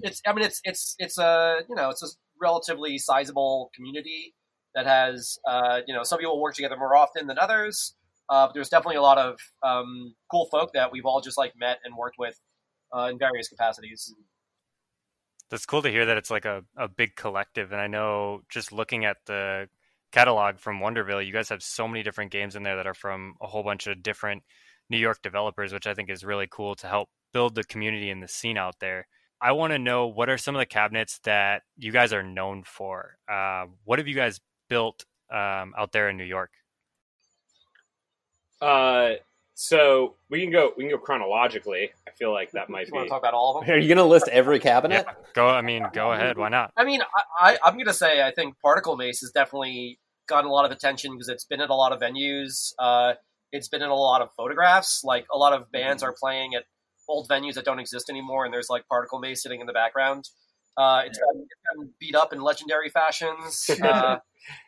it's 0.00 0.22
I 0.26 0.32
mean 0.32 0.44
it's 0.44 0.60
it's 0.64 0.96
it's 0.98 1.18
a 1.18 1.58
you 1.68 1.74
know 1.74 1.90
it's 1.90 2.02
a 2.02 2.06
relatively 2.40 2.98
sizable 2.98 3.70
community 3.76 4.34
that 4.74 4.86
has 4.86 5.38
uh, 5.46 5.80
you 5.86 5.94
know 5.94 6.02
some 6.02 6.18
people 6.18 6.40
work 6.40 6.54
together 6.54 6.76
more 6.76 6.96
often 6.96 7.26
than 7.26 7.38
others. 7.38 7.94
Uh, 8.28 8.46
but 8.46 8.54
there's 8.54 8.70
definitely 8.70 8.96
a 8.96 9.02
lot 9.02 9.18
of 9.18 9.38
um, 9.62 10.14
cool 10.30 10.46
folk 10.50 10.72
that 10.72 10.90
we've 10.90 11.04
all 11.04 11.20
just 11.20 11.36
like 11.36 11.52
met 11.58 11.78
and 11.84 11.94
worked 11.94 12.16
with 12.18 12.40
uh, 12.96 13.08
in 13.10 13.18
various 13.18 13.48
capacities. 13.48 14.14
That's 15.50 15.66
cool 15.66 15.82
to 15.82 15.90
hear 15.90 16.06
that 16.06 16.16
it's 16.16 16.30
like 16.30 16.46
a, 16.46 16.64
a 16.76 16.88
big 16.88 17.16
collective. 17.16 17.70
And 17.72 17.80
I 17.80 17.86
know 17.86 18.42
just 18.48 18.72
looking 18.72 19.04
at 19.04 19.18
the 19.26 19.68
catalog 20.14 20.60
from 20.60 20.78
Wonderville, 20.78 21.26
you 21.26 21.32
guys 21.32 21.48
have 21.48 21.62
so 21.62 21.88
many 21.88 22.04
different 22.04 22.30
games 22.30 22.54
in 22.54 22.62
there 22.62 22.76
that 22.76 22.86
are 22.86 22.94
from 22.94 23.34
a 23.42 23.48
whole 23.48 23.64
bunch 23.64 23.88
of 23.88 24.00
different 24.00 24.44
New 24.88 24.96
York 24.96 25.20
developers, 25.22 25.72
which 25.72 25.88
I 25.88 25.94
think 25.94 26.08
is 26.08 26.24
really 26.24 26.46
cool 26.48 26.76
to 26.76 26.86
help 26.86 27.08
build 27.32 27.56
the 27.56 27.64
community 27.64 28.10
and 28.10 28.22
the 28.22 28.28
scene 28.28 28.56
out 28.56 28.76
there. 28.78 29.08
I 29.40 29.52
want 29.52 29.72
to 29.72 29.78
know 29.78 30.06
what 30.06 30.30
are 30.30 30.38
some 30.38 30.54
of 30.54 30.60
the 30.60 30.66
cabinets 30.66 31.18
that 31.24 31.62
you 31.76 31.90
guys 31.90 32.12
are 32.12 32.22
known 32.22 32.62
for. 32.62 33.16
Uh, 33.28 33.66
what 33.82 33.98
have 33.98 34.06
you 34.06 34.14
guys 34.14 34.40
built 34.68 35.04
um, 35.32 35.74
out 35.76 35.90
there 35.92 36.08
in 36.08 36.16
New 36.16 36.24
York? 36.24 36.52
Uh, 38.62 39.14
so 39.54 40.14
we 40.30 40.40
can 40.40 40.52
go 40.52 40.72
we 40.76 40.84
can 40.84 40.92
go 40.92 40.98
chronologically. 40.98 41.90
I 42.06 42.12
feel 42.12 42.32
like 42.32 42.52
that 42.52 42.70
might 42.70 42.86
be 42.86 42.90
You 42.90 42.94
want 42.94 43.04
be 43.06 43.08
to 43.08 43.10
talk 43.10 43.22
about 43.22 43.34
all 43.34 43.58
of 43.58 43.66
them? 43.66 43.74
Are 43.74 43.78
you 43.78 43.88
going 43.88 43.98
to 43.98 44.04
list 44.04 44.28
every 44.28 44.60
cabinet? 44.60 45.04
Yeah, 45.06 45.14
go. 45.34 45.48
I 45.48 45.60
mean, 45.60 45.84
go 45.92 46.12
ahead. 46.12 46.38
Why 46.38 46.48
not? 46.48 46.72
I 46.76 46.84
mean, 46.84 47.02
I, 47.02 47.50
I, 47.50 47.58
I'm 47.64 47.74
going 47.74 47.86
to 47.86 47.92
say 47.92 48.22
I 48.22 48.30
think 48.30 48.58
Particle 48.60 48.96
Mace 48.96 49.22
is 49.22 49.32
definitely 49.32 49.98
gotten 50.26 50.50
a 50.50 50.52
lot 50.52 50.64
of 50.64 50.70
attention 50.70 51.12
because 51.12 51.28
it's 51.28 51.44
been 51.44 51.60
at 51.60 51.70
a 51.70 51.74
lot 51.74 51.92
of 51.92 52.00
venues. 52.00 52.72
Uh, 52.78 53.14
it's 53.52 53.68
been 53.68 53.82
in 53.82 53.88
a 53.88 53.94
lot 53.94 54.20
of 54.20 54.28
photographs. 54.36 55.02
Like 55.04 55.26
a 55.32 55.38
lot 55.38 55.52
of 55.52 55.70
bands 55.70 56.02
are 56.02 56.14
playing 56.18 56.54
at 56.54 56.64
old 57.08 57.28
venues 57.28 57.54
that 57.54 57.64
don't 57.64 57.78
exist 57.78 58.10
anymore, 58.10 58.44
and 58.44 58.52
there's 58.52 58.68
like 58.68 58.86
Particle 58.88 59.18
Mace 59.18 59.42
sitting 59.42 59.60
in 59.60 59.66
the 59.66 59.72
background. 59.72 60.28
Uh, 60.76 61.02
it's, 61.06 61.18
gotten, 61.18 61.42
it's 61.42 61.60
gotten 61.70 61.92
beat 62.00 62.16
up 62.16 62.32
in 62.32 62.40
legendary 62.40 62.88
fashions, 62.88 63.70
uh, 63.82 64.16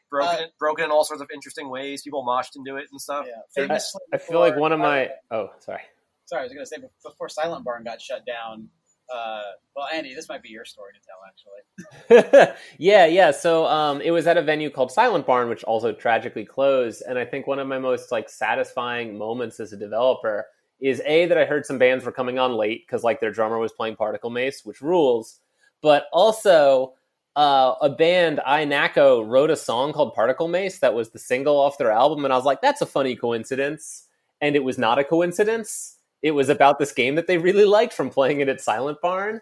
broken, 0.08 0.46
broken 0.58 0.84
in 0.84 0.90
all 0.92 1.04
sorts 1.04 1.20
of 1.20 1.28
interesting 1.34 1.68
ways. 1.68 2.02
People 2.02 2.25
moshed 2.25 2.54
into 2.54 2.76
it 2.76 2.86
and 2.92 3.00
stuff. 3.00 3.26
Yeah, 3.26 3.62
I, 3.64 3.66
famously 3.66 4.00
I 4.12 4.18
feel 4.18 4.38
like 4.38 4.56
one 4.56 4.72
of 4.72 4.78
my. 4.78 5.10
Oh, 5.30 5.48
sorry. 5.58 5.82
Sorry, 6.26 6.40
I 6.40 6.44
was 6.44 6.52
going 6.52 6.64
to 6.64 6.66
say 6.66 6.76
before 7.04 7.28
Silent 7.28 7.64
Barn 7.64 7.84
got 7.84 8.00
shut 8.00 8.25
down. 8.26 8.68
Uh, 9.12 9.42
well, 9.75 9.88
Andy, 9.92 10.14
this 10.14 10.28
might 10.28 10.42
be 10.42 10.48
your 10.48 10.64
story 10.64 10.92
to 10.94 11.00
tell, 11.00 12.20
actually. 12.40 12.54
yeah, 12.78 13.06
yeah. 13.06 13.30
So 13.30 13.66
um, 13.66 14.00
it 14.00 14.10
was 14.10 14.26
at 14.26 14.36
a 14.36 14.42
venue 14.42 14.70
called 14.70 14.90
Silent 14.90 15.26
Barn, 15.26 15.48
which 15.48 15.64
also 15.64 15.92
tragically 15.92 16.44
closed. 16.44 17.02
And 17.06 17.18
I 17.18 17.25
think 17.25 17.46
one 17.46 17.58
of 17.58 17.68
my 17.68 17.78
most 17.78 18.10
like 18.10 18.28
satisfying 18.28 19.16
moments 19.16 19.60
as 19.60 19.72
a 19.72 19.76
developer 19.76 20.46
is 20.80 21.00
a 21.06 21.26
that 21.26 21.38
I 21.38 21.44
heard 21.44 21.64
some 21.64 21.78
bands 21.78 22.04
were 22.04 22.12
coming 22.12 22.38
on 22.38 22.54
late 22.54 22.86
because 22.86 23.04
like 23.04 23.20
their 23.20 23.30
drummer 23.30 23.58
was 23.58 23.72
playing 23.72 23.96
Particle 23.96 24.30
Mace, 24.30 24.64
which 24.64 24.82
rules. 24.82 25.40
But 25.82 26.06
also 26.12 26.94
uh, 27.36 27.75
a 27.80 27.90
band, 27.90 28.40
I 28.44 28.64
Naco 28.64 29.22
wrote 29.22 29.50
a 29.50 29.56
song 29.56 29.92
called 29.92 30.14
Particle 30.14 30.48
Mace 30.48 30.78
that 30.80 30.94
was 30.94 31.10
the 31.10 31.18
single 31.18 31.58
off 31.58 31.78
their 31.78 31.92
album, 31.92 32.25
and 32.25 32.32
I 32.32 32.36
was 32.36 32.46
like, 32.46 32.60
that's 32.60 32.80
a 32.80 32.86
funny 32.86 33.14
coincidence. 33.14 34.04
And 34.40 34.56
it 34.56 34.64
was 34.64 34.78
not 34.78 34.98
a 34.98 35.04
coincidence. 35.04 35.95
It 36.23 36.30
was 36.32 36.49
about 36.49 36.78
this 36.78 36.92
game 36.92 37.14
that 37.16 37.26
they 37.26 37.38
really 37.38 37.64
liked 37.64 37.92
from 37.92 38.11
playing 38.11 38.40
it 38.40 38.49
at 38.49 38.61
Silent 38.61 38.99
Barn. 39.00 39.40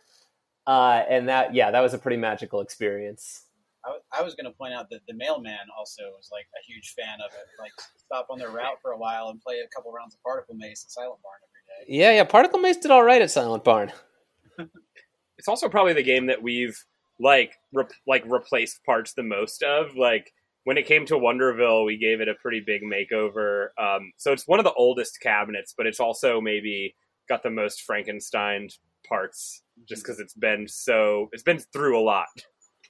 Uh, 0.66 1.02
and 1.08 1.28
that, 1.28 1.54
yeah, 1.54 1.70
that 1.70 1.80
was 1.80 1.94
a 1.94 1.98
pretty 1.98 2.16
magical 2.16 2.60
experience. 2.60 3.42
I, 3.84 3.88
w- 3.88 4.02
I 4.12 4.22
was 4.22 4.34
going 4.34 4.46
to 4.46 4.56
point 4.56 4.72
out 4.72 4.88
that 4.90 5.00
the 5.06 5.14
mailman 5.14 5.58
also 5.76 6.02
was 6.16 6.30
like 6.32 6.46
a 6.58 6.62
huge 6.66 6.94
fan 6.98 7.18
of 7.20 7.32
it. 7.32 7.46
Like, 7.60 7.72
stop 7.96 8.28
on 8.30 8.38
their 8.38 8.50
route 8.50 8.78
for 8.80 8.92
a 8.92 8.98
while 8.98 9.28
and 9.28 9.40
play 9.40 9.56
a 9.56 9.68
couple 9.74 9.92
rounds 9.92 10.14
of 10.14 10.22
Particle 10.22 10.54
Mace 10.54 10.84
at 10.86 10.90
Silent 10.90 11.20
Barn 11.22 11.36
every 11.42 11.86
day. 11.86 11.98
Yeah, 12.00 12.12
yeah, 12.12 12.24
Particle 12.24 12.58
Mace 12.58 12.78
did 12.78 12.90
all 12.90 13.02
right 13.02 13.20
at 13.20 13.30
Silent 13.30 13.62
Barn. 13.62 13.92
it's 15.38 15.48
also 15.48 15.68
probably 15.68 15.92
the 15.92 16.02
game 16.02 16.26
that 16.26 16.42
we've 16.42 16.82
like 17.20 17.54
re- 17.72 17.84
like 18.06 18.24
replaced 18.26 18.82
parts 18.84 19.12
the 19.12 19.22
most 19.22 19.62
of. 19.62 19.96
Like 19.96 20.32
when 20.64 20.78
it 20.78 20.86
came 20.86 21.06
to 21.06 21.14
Wonderville, 21.14 21.84
we 21.84 21.96
gave 21.96 22.20
it 22.20 22.28
a 22.28 22.34
pretty 22.34 22.60
big 22.60 22.82
makeover. 22.82 23.68
Um, 23.78 24.12
so 24.16 24.32
it's 24.32 24.48
one 24.48 24.58
of 24.58 24.64
the 24.64 24.72
oldest 24.72 25.20
cabinets, 25.20 25.74
but 25.76 25.86
it's 25.86 26.00
also 26.00 26.40
maybe 26.40 26.94
got 27.28 27.42
the 27.42 27.50
most 27.50 27.82
Frankenstein 27.82 28.68
parts, 29.06 29.62
just 29.88 30.02
because 30.02 30.20
it's 30.20 30.34
been 30.34 30.66
so 30.66 31.28
it's 31.32 31.42
been 31.42 31.58
through 31.58 31.98
a 31.98 32.02
lot. 32.02 32.28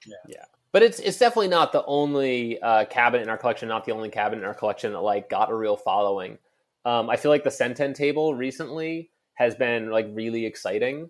Yeah. 0.05 0.15
yeah. 0.27 0.45
But 0.71 0.83
it's 0.83 0.99
it's 0.99 1.17
definitely 1.17 1.47
not 1.49 1.71
the 1.71 1.85
only 1.85 2.59
uh, 2.61 2.85
cabinet 2.85 3.23
in 3.23 3.29
our 3.29 3.37
collection, 3.37 3.69
not 3.69 3.85
the 3.85 3.91
only 3.91 4.09
cabinet 4.09 4.41
in 4.41 4.47
our 4.47 4.53
collection 4.53 4.91
that 4.93 4.99
like 4.99 5.29
got 5.29 5.51
a 5.51 5.55
real 5.55 5.77
following. 5.77 6.37
Um, 6.85 7.09
I 7.09 7.15
feel 7.15 7.31
like 7.31 7.43
the 7.43 7.49
Senten 7.49 7.95
table 7.95 8.35
recently 8.35 9.09
has 9.35 9.55
been 9.55 9.89
like 9.89 10.07
really 10.11 10.45
exciting. 10.45 11.09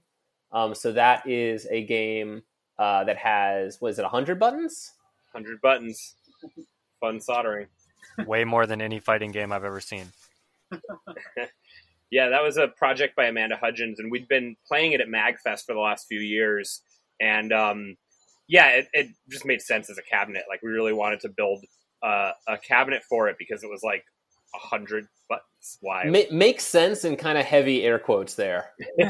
Um, 0.52 0.74
so 0.74 0.92
that 0.94 1.28
is 1.28 1.68
a 1.70 1.84
game 1.84 2.44
uh, 2.80 3.04
that 3.04 3.18
has 3.18 3.80
was 3.82 4.00
it 4.00 4.06
hundred 4.06 4.40
buttons? 4.40 4.94
Hundred 5.34 5.60
buttons, 5.62 6.16
fun 7.00 7.20
soldering. 7.20 7.68
Way 8.26 8.44
more 8.44 8.66
than 8.66 8.82
any 8.82 9.00
fighting 9.00 9.32
game 9.32 9.52
I've 9.52 9.66
ever 9.66 9.80
seen. 9.82 10.08
Yeah, 12.12 12.30
that 12.30 12.44
was 12.44 12.58
a 12.58 12.68
project 12.68 13.16
by 13.16 13.26
Amanda 13.26 13.58
Hudgens, 13.58 14.00
and 14.00 14.12
we'd 14.12 14.28
been 14.28 14.56
playing 14.68 14.94
it 14.94 15.02
at 15.02 15.08
MagFest 15.08 15.66
for 15.66 15.74
the 15.74 15.80
last 15.80 16.08
few 16.08 16.20
years. 16.20 16.82
And 17.20 17.52
um, 17.52 17.98
yeah, 18.48 18.70
it, 18.70 18.88
it 18.94 19.08
just 19.30 19.46
made 19.46 19.62
sense 19.62 19.90
as 19.90 19.98
a 19.98 20.02
cabinet. 20.02 20.44
Like 20.48 20.62
we 20.62 20.72
really 20.72 20.94
wanted 20.94 21.20
to 21.22 21.30
build 21.30 21.66
uh, 22.04 22.32
a 22.48 22.58
cabinet 22.58 23.04
for 23.04 23.28
it 23.28 23.38
because 23.40 23.64
it 23.64 23.70
was 23.70 23.82
like 23.84 24.06
a 24.54 24.60
hundred 24.60 25.08
buttons 25.28 25.80
wide. 25.82 26.12
Ma- 26.12 26.32
makes 26.32 26.64
sense 26.64 27.04
and 27.04 27.18
kind 27.18 27.38
of 27.38 27.46
heavy 27.46 27.84
air 27.84 27.98
quotes 27.98 28.36
there. 28.36 28.70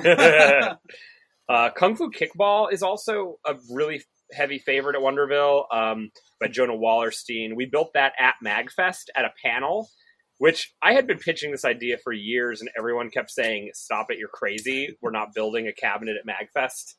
uh, 1.49 1.69
Kung 1.75 1.95
Fu 1.95 2.09
Kickball 2.11 2.71
is 2.71 2.81
also 2.81 3.39
a 3.45 3.55
really 3.71 4.01
heavy 4.35 4.59
favorite 4.59 4.95
at 4.95 5.01
Wonderville 5.01 5.65
um, 5.73 6.11
by 6.39 6.47
Jonah 6.47 6.73
Wallerstein. 6.73 7.55
We 7.55 7.65
built 7.65 7.91
that 7.93 8.13
at 8.19 8.35
MagFest 8.45 9.05
at 9.15 9.25
a 9.25 9.31
panel, 9.43 9.89
which 10.37 10.73
I 10.81 10.93
had 10.93 11.07
been 11.07 11.17
pitching 11.19 11.51
this 11.51 11.65
idea 11.65 11.97
for 12.03 12.13
years, 12.13 12.61
and 12.61 12.69
everyone 12.77 13.09
kept 13.09 13.31
saying, 13.31 13.71
"Stop 13.73 14.07
it! 14.11 14.19
You're 14.19 14.29
crazy. 14.29 14.97
We're 15.01 15.11
not 15.11 15.33
building 15.33 15.67
a 15.67 15.73
cabinet 15.73 16.15
at 16.17 16.25
MagFest." 16.27 16.95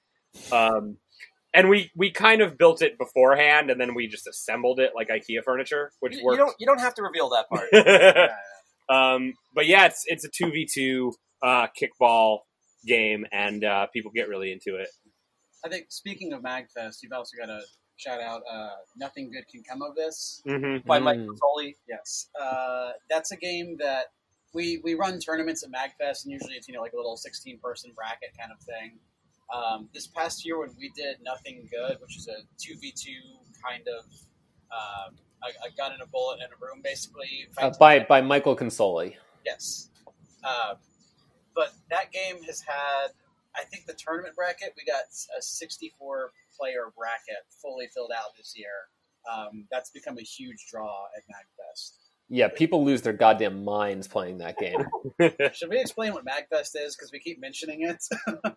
Um, 0.52 0.96
and 1.54 1.68
we 1.70 1.90
we 1.96 2.10
kind 2.10 2.42
of 2.42 2.58
built 2.58 2.82
it 2.82 2.98
beforehand, 2.98 3.70
and 3.70 3.80
then 3.80 3.94
we 3.94 4.06
just 4.08 4.26
assembled 4.26 4.78
it 4.80 4.92
like 4.94 5.08
IKEA 5.08 5.42
furniture, 5.44 5.92
which 6.00 6.12
You, 6.14 6.18
you 6.18 6.24
worked. 6.26 6.38
don't 6.38 6.54
you 6.58 6.66
don't 6.66 6.80
have 6.80 6.94
to 6.94 7.02
reveal 7.02 7.30
that 7.30 7.48
part. 7.48 8.30
um, 8.90 9.32
but 9.54 9.66
yeah, 9.66 9.86
it's 9.86 10.02
it's 10.06 10.24
a 10.24 10.28
two 10.28 10.50
v 10.50 10.66
two 10.72 11.12
uh, 11.42 11.66
kickball 11.80 12.40
game, 12.86 13.24
and 13.32 13.64
uh, 13.64 13.86
people 13.92 14.10
get 14.14 14.28
really 14.28 14.52
into 14.52 14.76
it. 14.80 14.88
I 15.64 15.68
think 15.68 15.86
speaking 15.88 16.32
of 16.32 16.42
Magfest, 16.42 16.98
you've 17.02 17.12
also 17.12 17.36
got 17.38 17.46
to 17.46 17.60
shout 17.96 18.20
out 18.20 18.42
uh, 18.50 18.70
"Nothing 18.96 19.30
Good 19.30 19.48
Can 19.48 19.62
Come 19.62 19.82
of 19.82 19.94
This." 19.96 20.42
Mm-hmm. 20.46 20.86
By 20.86 20.98
Mike 20.98 21.18
Mm. 21.18 21.28
Mazzoli. 21.28 21.74
Yes, 21.88 22.28
uh, 22.40 22.92
that's 23.08 23.32
a 23.32 23.36
game 23.36 23.76
that 23.78 24.06
we 24.54 24.80
we 24.84 24.94
run 24.94 25.18
tournaments 25.18 25.64
at 25.64 25.70
Magfest, 25.70 26.24
and 26.24 26.32
usually 26.32 26.54
it's 26.54 26.68
you 26.68 26.74
know 26.74 26.82
like 26.82 26.92
a 26.92 26.96
little 26.96 27.16
sixteen 27.16 27.58
person 27.58 27.92
bracket 27.94 28.30
kind 28.38 28.52
of 28.52 28.60
thing. 28.64 28.98
Um, 29.54 29.88
this 29.94 30.08
past 30.08 30.44
year 30.44 30.58
when 30.58 30.70
we 30.78 30.90
did 30.96 31.18
Nothing 31.22 31.68
Good, 31.70 31.98
which 32.00 32.16
is 32.16 32.28
a 32.28 32.36
two 32.58 32.76
v 32.80 32.92
two 32.92 33.12
kind 33.64 33.86
of 33.88 34.04
um, 34.72 35.16
a, 35.44 35.68
a 35.68 35.70
gun 35.76 35.92
and 35.92 36.02
a 36.02 36.06
bullet 36.06 36.38
in 36.40 36.46
a 36.46 36.56
room, 36.60 36.80
basically. 36.82 37.46
Uh, 37.58 37.70
by 37.78 38.00
by 38.00 38.20
Michael 38.20 38.56
Consoli. 38.56 39.14
Yes. 39.44 39.90
Uh, 40.44 40.74
but 41.54 41.72
that 41.90 42.12
game 42.12 42.42
has 42.44 42.60
had, 42.60 43.08
I 43.56 43.64
think 43.64 43.86
the 43.86 43.94
tournament 43.94 44.34
bracket, 44.36 44.74
we 44.76 44.84
got 44.84 45.04
a 45.36 45.42
64 45.42 46.32
player 46.58 46.92
bracket 46.96 47.44
fully 47.62 47.88
filled 47.94 48.12
out 48.16 48.36
this 48.36 48.54
year. 48.56 48.88
Um, 49.30 49.66
that's 49.70 49.90
become 49.90 50.18
a 50.18 50.22
huge 50.22 50.66
draw 50.70 51.04
at 51.16 51.22
MagFest. 51.24 51.92
Yeah, 52.28 52.48
people 52.48 52.84
lose 52.84 53.02
their 53.02 53.12
goddamn 53.12 53.64
minds 53.64 54.08
playing 54.08 54.38
that 54.38 54.58
game. 54.58 54.84
Should 55.54 55.70
we 55.70 55.80
explain 55.80 56.12
what 56.12 56.24
MagFest 56.24 56.70
is? 56.74 56.96
Because 56.96 57.10
we 57.12 57.20
keep 57.20 57.40
mentioning 57.40 57.82
it. 57.82 58.04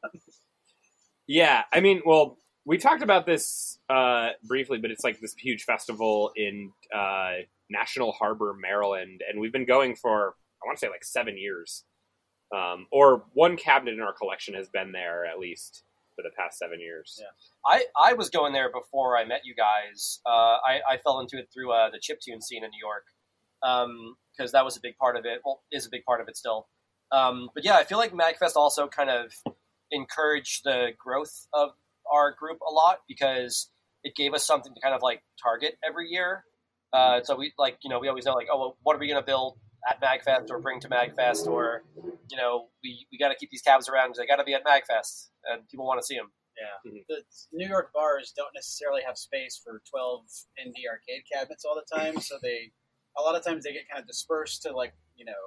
Yeah, 1.30 1.62
I 1.72 1.80
mean, 1.80 2.02
well, 2.04 2.40
we 2.66 2.80
talked 2.80 3.04
about 3.04 3.28
this 3.28 3.78
uh, 3.88 4.30
briefly, 4.44 4.80
but 4.80 4.90
it's 4.90 5.04
like 5.04 5.20
this 5.20 5.36
huge 5.38 5.62
festival 5.64 6.32
in 6.36 6.72
uh, 6.92 7.34
National 7.70 8.12
Harbor, 8.14 8.56
Maryland, 8.60 9.22
and 9.30 9.40
we've 9.40 9.52
been 9.52 9.68
going 9.68 9.96
for 9.96 10.34
I 10.62 10.66
want 10.66 10.80
to 10.80 10.86
say 10.86 10.90
like 10.90 11.06
seven 11.06 11.38
years. 11.38 11.84
Um, 12.56 12.88
or 12.92 13.24
one 13.34 13.58
cabinet 13.58 13.94
in 13.94 14.02
our 14.02 14.14
collection 14.14 14.56
has 14.56 14.70
been 14.70 14.92
there 14.92 15.26
at 15.26 15.40
least 15.40 15.84
for 16.16 16.24
the 16.24 16.32
past 16.38 16.58
seven 16.58 16.80
years. 16.80 17.20
Yeah. 17.20 17.28
I, 17.66 18.10
I 18.10 18.14
was 18.14 18.30
going 18.30 18.54
there 18.54 18.72
before 18.72 19.18
I 19.18 19.26
met 19.26 19.42
you 19.46 19.54
guys. 19.56 20.20
Uh, 20.26 20.58
I, 20.66 20.80
I 20.90 20.98
fell 21.04 21.20
into 21.20 21.38
it 21.38 21.50
through 21.54 21.72
uh, 21.72 21.90
the 21.92 21.98
chiptune 21.98 22.42
scene 22.42 22.64
in 22.64 22.72
New 22.72 22.80
York 22.82 23.06
because 24.38 24.52
that 24.52 24.66
was 24.66 24.78
a 24.78 24.82
big 24.82 24.98
part 24.98 25.16
of 25.16 25.26
it. 25.26 25.42
Well, 25.46 25.62
is 25.72 25.86
a 25.86 25.90
big 25.90 26.06
part 26.06 26.22
of 26.22 26.28
it 26.28 26.38
still. 26.38 26.68
Um, 27.12 27.50
but 27.54 27.64
yeah, 27.64 27.76
I 27.76 27.84
feel 27.84 27.98
like 27.98 28.14
MagFest 28.14 28.56
also 28.56 28.88
kind 28.88 29.10
of 29.10 29.32
encouraged 29.92 30.64
the 30.64 30.90
growth 30.98 31.48
of 31.54 31.72
our 32.12 32.32
group 32.32 32.60
a 32.68 32.72
lot 32.72 33.00
because 33.08 33.70
it 34.04 34.16
gave 34.16 34.34
us 34.34 34.46
something 34.46 34.74
to 34.74 34.82
kind 34.82 34.96
of 34.96 35.02
like 35.02 35.22
target 35.42 35.78
every 35.88 36.10
year. 36.10 36.44
Uh, 36.94 37.22
so 37.24 37.36
we 37.36 37.54
like 37.58 37.78
you 37.84 37.90
know 37.90 38.00
we 38.00 38.08
always 38.08 38.26
know 38.26 38.34
like 38.34 38.48
oh 38.52 38.60
well, 38.60 38.78
what 38.84 38.96
are 38.96 39.00
we 39.00 39.08
going 39.08 39.22
to 39.22 39.26
build 39.26 39.58
at 39.88 40.02
MagFest 40.02 40.50
or 40.50 40.60
bring 40.60 40.80
to 40.82 40.90
MagFest 40.90 41.48
or 41.48 41.84
you 42.30 42.38
know 42.38 42.68
we, 42.84 43.06
we 43.12 43.18
got 43.18 43.30
to 43.30 43.36
keep 43.36 43.50
these 43.52 43.62
cabs 43.62 43.90
around 43.90 44.10
because 44.10 44.20
they 44.20 44.28
got 44.28 44.38
to 44.38 44.44
be 44.44 44.54
at 44.54 44.66
MagFest 44.66 45.30
and 45.46 45.68
people 45.70 45.86
want 45.86 46.00
to 46.00 46.06
see 46.06 46.16
them. 46.16 46.32
yeah. 46.58 46.92
Mhm. 46.92 47.04
The 47.08 47.24
New 47.54 47.68
York 47.68 47.92
bars 47.94 48.34
don't 48.36 48.54
necessarily 48.54 49.02
have 49.06 49.18
space 49.18 49.60
for 49.64 49.82
12 49.90 50.26
indie 50.60 50.88
arcade 50.90 51.24
cabinets 51.32 51.66
all 51.66 51.76
the 51.76 51.88
time, 51.96 52.20
so 52.20 52.38
they, 52.42 52.72
a 53.18 53.22
lot 53.22 53.36
of 53.36 53.44
times 53.44 53.64
they 53.64 53.74
get 53.74 53.88
kind 53.90 54.02
of 54.02 54.08
dispersed 54.08 54.62
to 54.64 54.72
like, 54.76 54.94
you 55.16 55.26
know, 55.26 55.44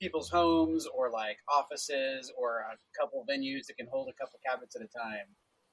people's 0.00 0.30
homes 0.30 0.86
or 0.96 1.10
like 1.10 1.36
offices 1.48 2.32
or 2.38 2.60
a 2.60 2.74
couple 2.98 3.24
venues 3.30 3.66
that 3.68 3.76
can 3.76 3.86
hold 3.92 4.08
a 4.08 4.14
couple 4.14 4.38
cabinets 4.46 4.74
at 4.76 4.82
a 4.82 4.88
time. 4.88 5.26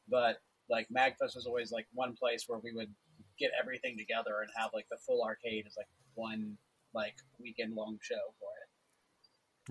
But 0.10 0.38
like 0.70 0.88
Magfest 0.96 1.36
was 1.36 1.46
always 1.48 1.72
like 1.72 1.88
one 1.94 2.14
place 2.16 2.44
where 2.48 2.60
we 2.60 2.74
would 2.74 2.94
get 3.40 3.52
everything 3.60 3.98
together 3.98 4.42
and 4.42 4.50
have 4.58 4.72
like 4.74 4.86
the 4.92 4.98
full 5.06 5.24
arcade 5.24 5.66
as 5.66 5.76
like 5.78 5.88
one 6.16 6.58
like 6.94 7.16
weekend 7.40 7.74
long 7.76 7.98
show 8.02 8.20
for 8.40 8.50
it. 8.62 8.70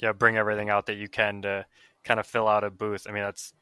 Yeah, 0.00 0.12
bring 0.12 0.36
everything 0.36 0.68
out 0.70 0.86
that 0.86 0.96
you 0.96 1.08
can 1.08 1.42
to 1.42 1.66
kind 2.04 2.20
of 2.20 2.26
fill 2.26 2.48
out 2.48 2.64
a 2.64 2.70
booth. 2.70 3.06
I 3.08 3.12
mean, 3.12 3.22
that's 3.22 3.52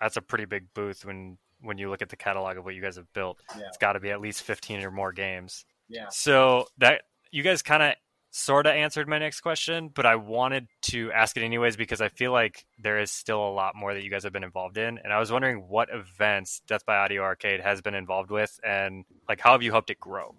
that's 0.00 0.16
a 0.16 0.22
pretty 0.22 0.44
big 0.44 0.72
booth 0.74 1.04
when 1.04 1.38
when 1.60 1.78
you 1.78 1.90
look 1.90 2.02
at 2.02 2.08
the 2.08 2.16
catalog 2.16 2.56
of 2.56 2.64
what 2.64 2.74
you 2.74 2.82
guys 2.82 2.96
have 2.96 3.12
built. 3.12 3.40
Yeah. 3.58 3.64
It's 3.66 3.78
got 3.78 3.94
to 3.94 4.00
be 4.00 4.10
at 4.10 4.20
least 4.20 4.42
15 4.42 4.82
or 4.84 4.90
more 4.92 5.12
games. 5.12 5.64
Yeah. 5.88 6.06
So 6.10 6.66
that 6.78 7.02
you 7.32 7.42
guys 7.42 7.62
kind 7.62 7.82
of 7.82 7.94
sort 8.30 8.66
of 8.66 8.74
answered 8.74 9.08
my 9.08 9.18
next 9.18 9.40
question, 9.40 9.88
but 9.92 10.06
I 10.06 10.14
wanted 10.16 10.68
to 10.82 11.10
ask 11.12 11.36
it 11.36 11.42
anyways 11.42 11.76
because 11.76 12.00
I 12.00 12.10
feel 12.10 12.30
like 12.30 12.64
there 12.78 12.98
is 13.00 13.10
still 13.10 13.42
a 13.42 13.50
lot 13.50 13.74
more 13.74 13.94
that 13.94 14.04
you 14.04 14.10
guys 14.10 14.22
have 14.22 14.32
been 14.32 14.44
involved 14.44 14.76
in, 14.78 14.98
and 15.02 15.12
I 15.12 15.18
was 15.18 15.32
wondering 15.32 15.66
what 15.66 15.88
events 15.90 16.60
Death 16.68 16.84
by 16.86 16.96
Audio 16.98 17.22
Arcade 17.22 17.60
has 17.60 17.80
been 17.80 17.94
involved 17.94 18.30
with, 18.30 18.60
and 18.62 19.04
like 19.28 19.40
how 19.40 19.52
have 19.52 19.62
you 19.62 19.72
helped 19.72 19.90
it 19.90 19.98
grow? 19.98 20.34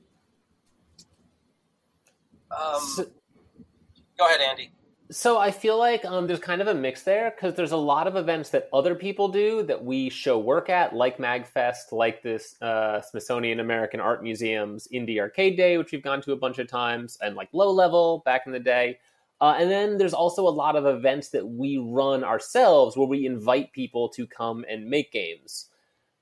Um, 2.52 2.80
So- 2.82 3.12
go 4.18 4.26
ahead, 4.28 4.42
Andy. 4.42 4.72
So 5.12 5.40
I 5.40 5.50
feel 5.50 5.80
like 5.80 6.06
um, 6.06 6.28
there's 6.28 6.40
kind 6.40 6.62
of 6.62 6.68
a 6.68 6.74
mix 6.74 7.02
there 7.02 7.32
because 7.32 7.56
there's 7.56 7.72
a 7.72 7.78
lot 7.78 8.06
of 8.06 8.16
events 8.16 8.52
that 8.52 8.70
other 8.72 8.94
people 8.94 9.28
do 9.28 9.64
that 9.64 9.84
we 9.84 10.08
show 10.10 10.38
work 10.38 10.70
at, 10.70 10.94
like 10.94 11.18
MagFest, 11.18 11.92
like 11.92 12.22
this 12.22 12.62
uh, 12.62 13.02
Smithsonian 13.02 13.60
American 13.60 14.00
Art 14.00 14.22
Museum's 14.22 14.88
Indie 14.94 15.20
Arcade 15.20 15.58
Day, 15.58 15.80
which 15.80 15.92
we've 15.92 16.04
gone 16.04 16.22
to 16.22 16.34
a 16.34 16.38
bunch 16.38 16.60
of 16.60 16.68
times, 16.68 17.18
and 17.22 17.36
like 17.36 17.50
Low 17.54 17.72
Level 17.72 18.22
back 18.24 18.44
in 18.46 18.52
the 18.52 18.60
day. 18.60 19.00
Uh, 19.42 19.56
and 19.58 19.72
then 19.72 19.98
there's 19.98 20.14
also 20.14 20.48
a 20.48 20.50
lot 20.50 20.76
of 20.76 20.86
events 20.86 21.30
that 21.30 21.48
we 21.48 21.80
run 21.80 22.24
ourselves 22.24 22.96
where 22.96 23.08
we 23.08 23.26
invite 23.26 23.72
people 23.72 24.10
to 24.10 24.28
come 24.28 24.64
and 24.70 24.88
make 24.88 25.12
games. 25.12 25.70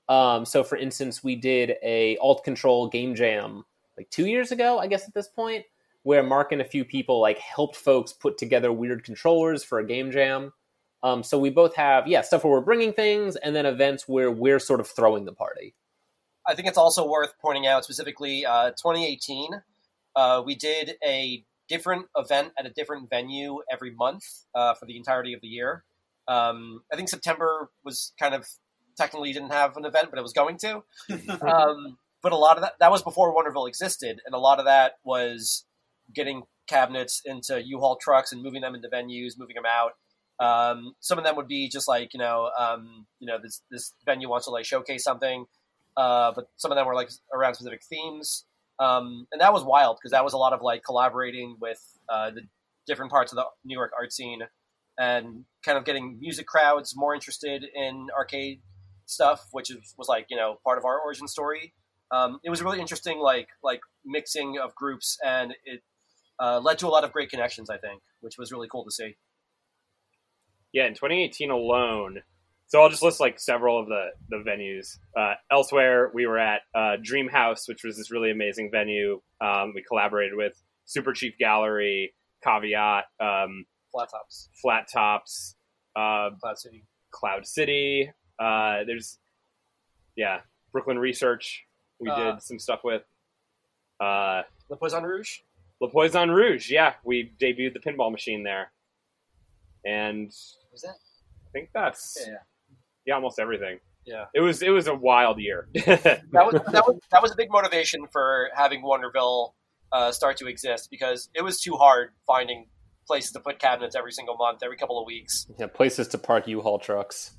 Um, 0.08 0.46
so, 0.46 0.64
for 0.64 0.78
instance, 0.78 1.22
we 1.22 1.36
did 1.36 1.74
a 1.84 2.16
Alt 2.20 2.46
Control 2.46 2.88
game 2.88 3.16
jam 3.16 3.66
like 3.98 4.10
two 4.12 4.28
years 4.28 4.54
ago, 4.54 4.80
I 4.80 4.88
guess 4.88 5.08
at 5.08 5.14
this 5.14 5.28
point, 5.28 5.66
where 6.08 6.24
Mark 6.24 6.54
and 6.54 6.62
a 6.62 6.64
few 6.64 6.86
people 6.86 7.20
like 7.20 7.38
helped 7.38 7.76
folks 7.76 8.14
put 8.14 8.38
together 8.38 8.72
weird 8.72 9.04
controllers 9.04 9.62
for 9.66 9.78
a 9.78 9.86
game 9.86 10.10
jam. 10.10 10.54
Um, 11.04 11.22
so 11.22 11.38
we 11.38 11.50
both 11.50 11.76
have 11.76 12.08
yeah 12.08 12.22
stuff 12.22 12.46
where 12.46 12.54
we're 12.54 12.62
bringing 12.62 12.94
things, 12.94 13.36
and 13.36 13.54
then 13.54 13.66
events 13.66 14.08
where 14.08 14.32
we're 14.32 14.60
sort 14.60 14.80
of 14.80 14.88
throwing 14.88 15.26
the 15.26 15.34
party. 15.34 15.76
I 16.48 16.56
think 16.56 16.70
it's 16.70 16.78
also 16.78 17.06
worth 17.06 17.34
pointing 17.42 17.68
out 17.68 17.84
specifically 17.84 18.46
uh, 18.46 18.70
2018. 18.70 19.62
Uh, 20.16 20.44
we 20.46 20.56
did 20.56 20.94
a 21.06 21.44
different 21.68 22.06
event 22.16 22.54
at 22.58 22.66
a 22.66 22.70
different 22.70 23.10
venue 23.10 23.60
every 23.70 23.92
month 23.92 24.24
uh, 24.56 24.76
for 24.76 24.86
the 24.86 24.96
entirety 24.96 25.34
of 25.34 25.42
the 25.42 25.50
year. 25.50 25.84
Um, 26.30 26.84
I 26.92 26.96
think 26.96 27.10
September 27.10 27.70
was 27.84 28.14
kind 28.18 28.34
of 28.34 28.48
technically 28.96 29.34
didn't 29.34 29.52
have 29.52 29.76
an 29.76 29.84
event, 29.84 30.08
but 30.10 30.20
it 30.20 30.24
was 30.24 30.32
going 30.32 30.58
to. 30.60 30.84
um, 31.46 31.98
but 32.22 32.32
a 32.32 32.38
lot 32.38 32.56
of 32.56 32.62
that 32.62 32.76
that 32.80 32.92
was 32.92 33.04
before 33.04 33.36
Wonderville 33.36 33.68
existed, 33.68 34.22
and 34.26 34.34
a 34.34 34.40
lot 34.40 34.60
of 34.60 34.66
that 34.66 34.94
was 35.04 35.66
getting 36.14 36.44
cabinets 36.68 37.22
into 37.26 37.62
U-Haul 37.64 37.98
trucks 37.98 38.32
and 38.32 38.42
moving 38.42 38.62
them 38.62 38.76
into 38.76 38.90
venues, 38.90 39.34
moving 39.38 39.56
them 39.56 39.66
out. 39.66 39.92
Um, 40.40 40.94
some 41.00 41.18
of 41.18 41.24
them 41.24 41.36
would 41.36 41.48
be 41.48 41.70
just 41.70 41.88
like 41.88 42.14
you 42.14 42.20
know, 42.20 42.52
um, 42.60 43.08
you 43.20 43.28
know, 43.28 43.38
this 43.42 43.62
this 43.72 43.94
venue 44.06 44.30
wants 44.30 44.46
to 44.46 44.52
like 44.52 44.66
showcase 44.66 45.04
something, 45.04 45.46
uh, 45.96 46.32
but 46.36 46.46
some 46.58 46.72
of 46.72 46.78
them 46.78 46.86
were 46.86 46.94
like 46.96 47.10
around 47.34 47.56
specific 47.56 47.82
themes, 47.90 48.46
um, 48.80 49.26
and 49.32 49.42
that 49.42 49.52
was 49.52 49.64
wild 49.64 49.98
because 49.98 50.12
that 50.12 50.24
was 50.24 50.34
a 50.34 50.38
lot 50.38 50.54
of 50.54 50.62
like 50.62 50.84
collaborating 50.84 51.58
with 51.60 51.82
uh, 52.08 52.30
the 52.30 52.42
different 52.86 53.12
parts 53.12 53.32
of 53.32 53.38
the 53.38 53.46
New 53.66 53.76
York 53.76 53.92
art 53.98 54.14
scene 54.14 54.42
and 54.98 55.46
kind 55.64 55.78
of 55.78 55.86
getting 55.86 56.18
music 56.20 56.48
crowds 56.48 56.94
more 56.96 57.14
interested 57.14 57.66
in 57.76 58.08
arcade 58.18 58.62
stuff, 59.06 59.48
which 59.52 59.72
is, 59.72 59.94
was 59.98 60.08
like 60.08 60.28
you 60.30 60.38
know 60.38 60.60
part 60.64 60.78
of 60.78 60.86
our 60.86 61.00
origin 61.00 61.28
story. 61.28 61.74
Um, 62.12 62.40
it 62.44 62.50
was 62.50 62.62
really 62.62 62.80
interesting, 62.80 63.20
like 63.20 63.50
like 63.64 63.82
mixing 64.06 64.58
of 64.64 64.76
groups, 64.76 65.18
and 65.26 65.54
it 65.66 65.82
uh, 66.40 66.60
led 66.60 66.80
to 66.80 66.88
a 66.88 66.90
lot 66.90 67.04
of 67.04 67.12
great 67.12 67.30
connections. 67.30 67.70
I 67.70 67.78
think, 67.78 68.02
which 68.22 68.38
was 68.38 68.52
really 68.52 68.68
cool 68.72 68.84
to 68.86 68.92
see. 68.92 69.18
Yeah, 70.74 70.86
in 70.86 70.94
2018 70.94 71.50
alone. 71.50 72.22
So 72.70 72.82
I'll 72.82 72.90
just 72.90 73.02
list 73.02 73.20
like 73.22 73.40
several 73.40 73.80
of 73.80 73.88
the 73.88 74.08
the 74.30 74.38
venues. 74.38 74.98
Uh, 75.18 75.36
elsewhere, 75.52 76.12
we 76.14 76.28
were 76.28 76.38
at 76.38 76.62
uh, 76.76 76.98
Dream 77.02 77.30
House, 77.30 77.68
which 77.68 77.84
was 77.84 77.96
this 77.98 78.12
really 78.12 78.30
amazing 78.32 78.70
venue. 78.72 79.22
Um, 79.42 79.72
we 79.74 79.82
collaborated 79.88 80.36
with 80.36 80.54
Super 80.86 81.14
Chief 81.14 81.34
Gallery, 81.40 82.14
Caveat, 82.44 83.06
um, 83.22 83.66
Flat 83.94 84.10
tops, 84.12 84.50
Flat 84.62 84.88
Tops, 84.92 85.56
uh, 85.96 86.32
Cloud 86.42 86.58
City. 86.60 86.84
Cloud 87.12 87.48
City. 87.48 88.12
Uh, 88.38 88.84
there's, 88.86 89.18
yeah, 90.18 90.42
Brooklyn 90.74 91.00
Research. 91.00 91.64
We 92.00 92.10
Uh, 92.10 92.34
did 92.34 92.44
some 92.44 92.60
stuff 92.60 92.82
with. 92.84 93.04
Uh, 94.00 94.44
Le 94.70 94.76
Poisson 94.78 95.04
Rouge. 95.04 95.40
Le 95.82 95.90
Poisson 95.90 96.30
Rouge. 96.32 96.70
Yeah, 96.72 96.94
we 97.04 97.32
debuted 97.40 97.74
the 97.74 97.80
pinball 97.80 98.12
machine 98.12 98.44
there, 98.44 98.72
and 99.86 100.28
Was 100.72 100.82
that? 100.82 100.96
I 101.48 101.50
think 101.52 101.70
that's 101.74 102.18
Yeah. 102.28 102.36
yeah, 103.06 103.14
almost 103.16 103.40
everything. 103.40 103.80
Yeah. 104.06 104.26
It 104.34 104.40
was 104.40 104.62
it 104.62 104.70
was 104.70 104.88
a 104.88 104.96
wild 104.96 105.40
year. 105.40 105.68
that 105.74 106.24
was 106.34 106.62
that 106.72 106.84
was 106.88 107.00
that 107.12 107.22
was 107.22 107.32
a 107.32 107.36
big 107.36 107.52
motivation 107.52 108.08
for 108.12 108.50
having 108.56 108.82
Wonderville 108.82 109.54
uh, 109.92 110.12
start 110.12 110.38
to 110.38 110.48
exist 110.48 110.90
because 110.90 111.30
it 111.34 111.42
was 111.44 111.60
too 111.60 111.76
hard 111.76 112.12
finding 112.26 112.68
places 113.06 113.32
to 113.32 113.40
put 113.40 113.60
cabinets 113.60 113.96
every 113.96 114.12
single 114.12 114.36
month, 114.36 114.64
every 114.64 114.78
couple 114.78 115.00
of 115.00 115.06
weeks. 115.06 115.48
Yeah, 115.60 115.68
places 115.68 116.08
to 116.10 116.18
park 116.18 116.48
U-Haul 116.48 116.80
trucks. 116.80 117.36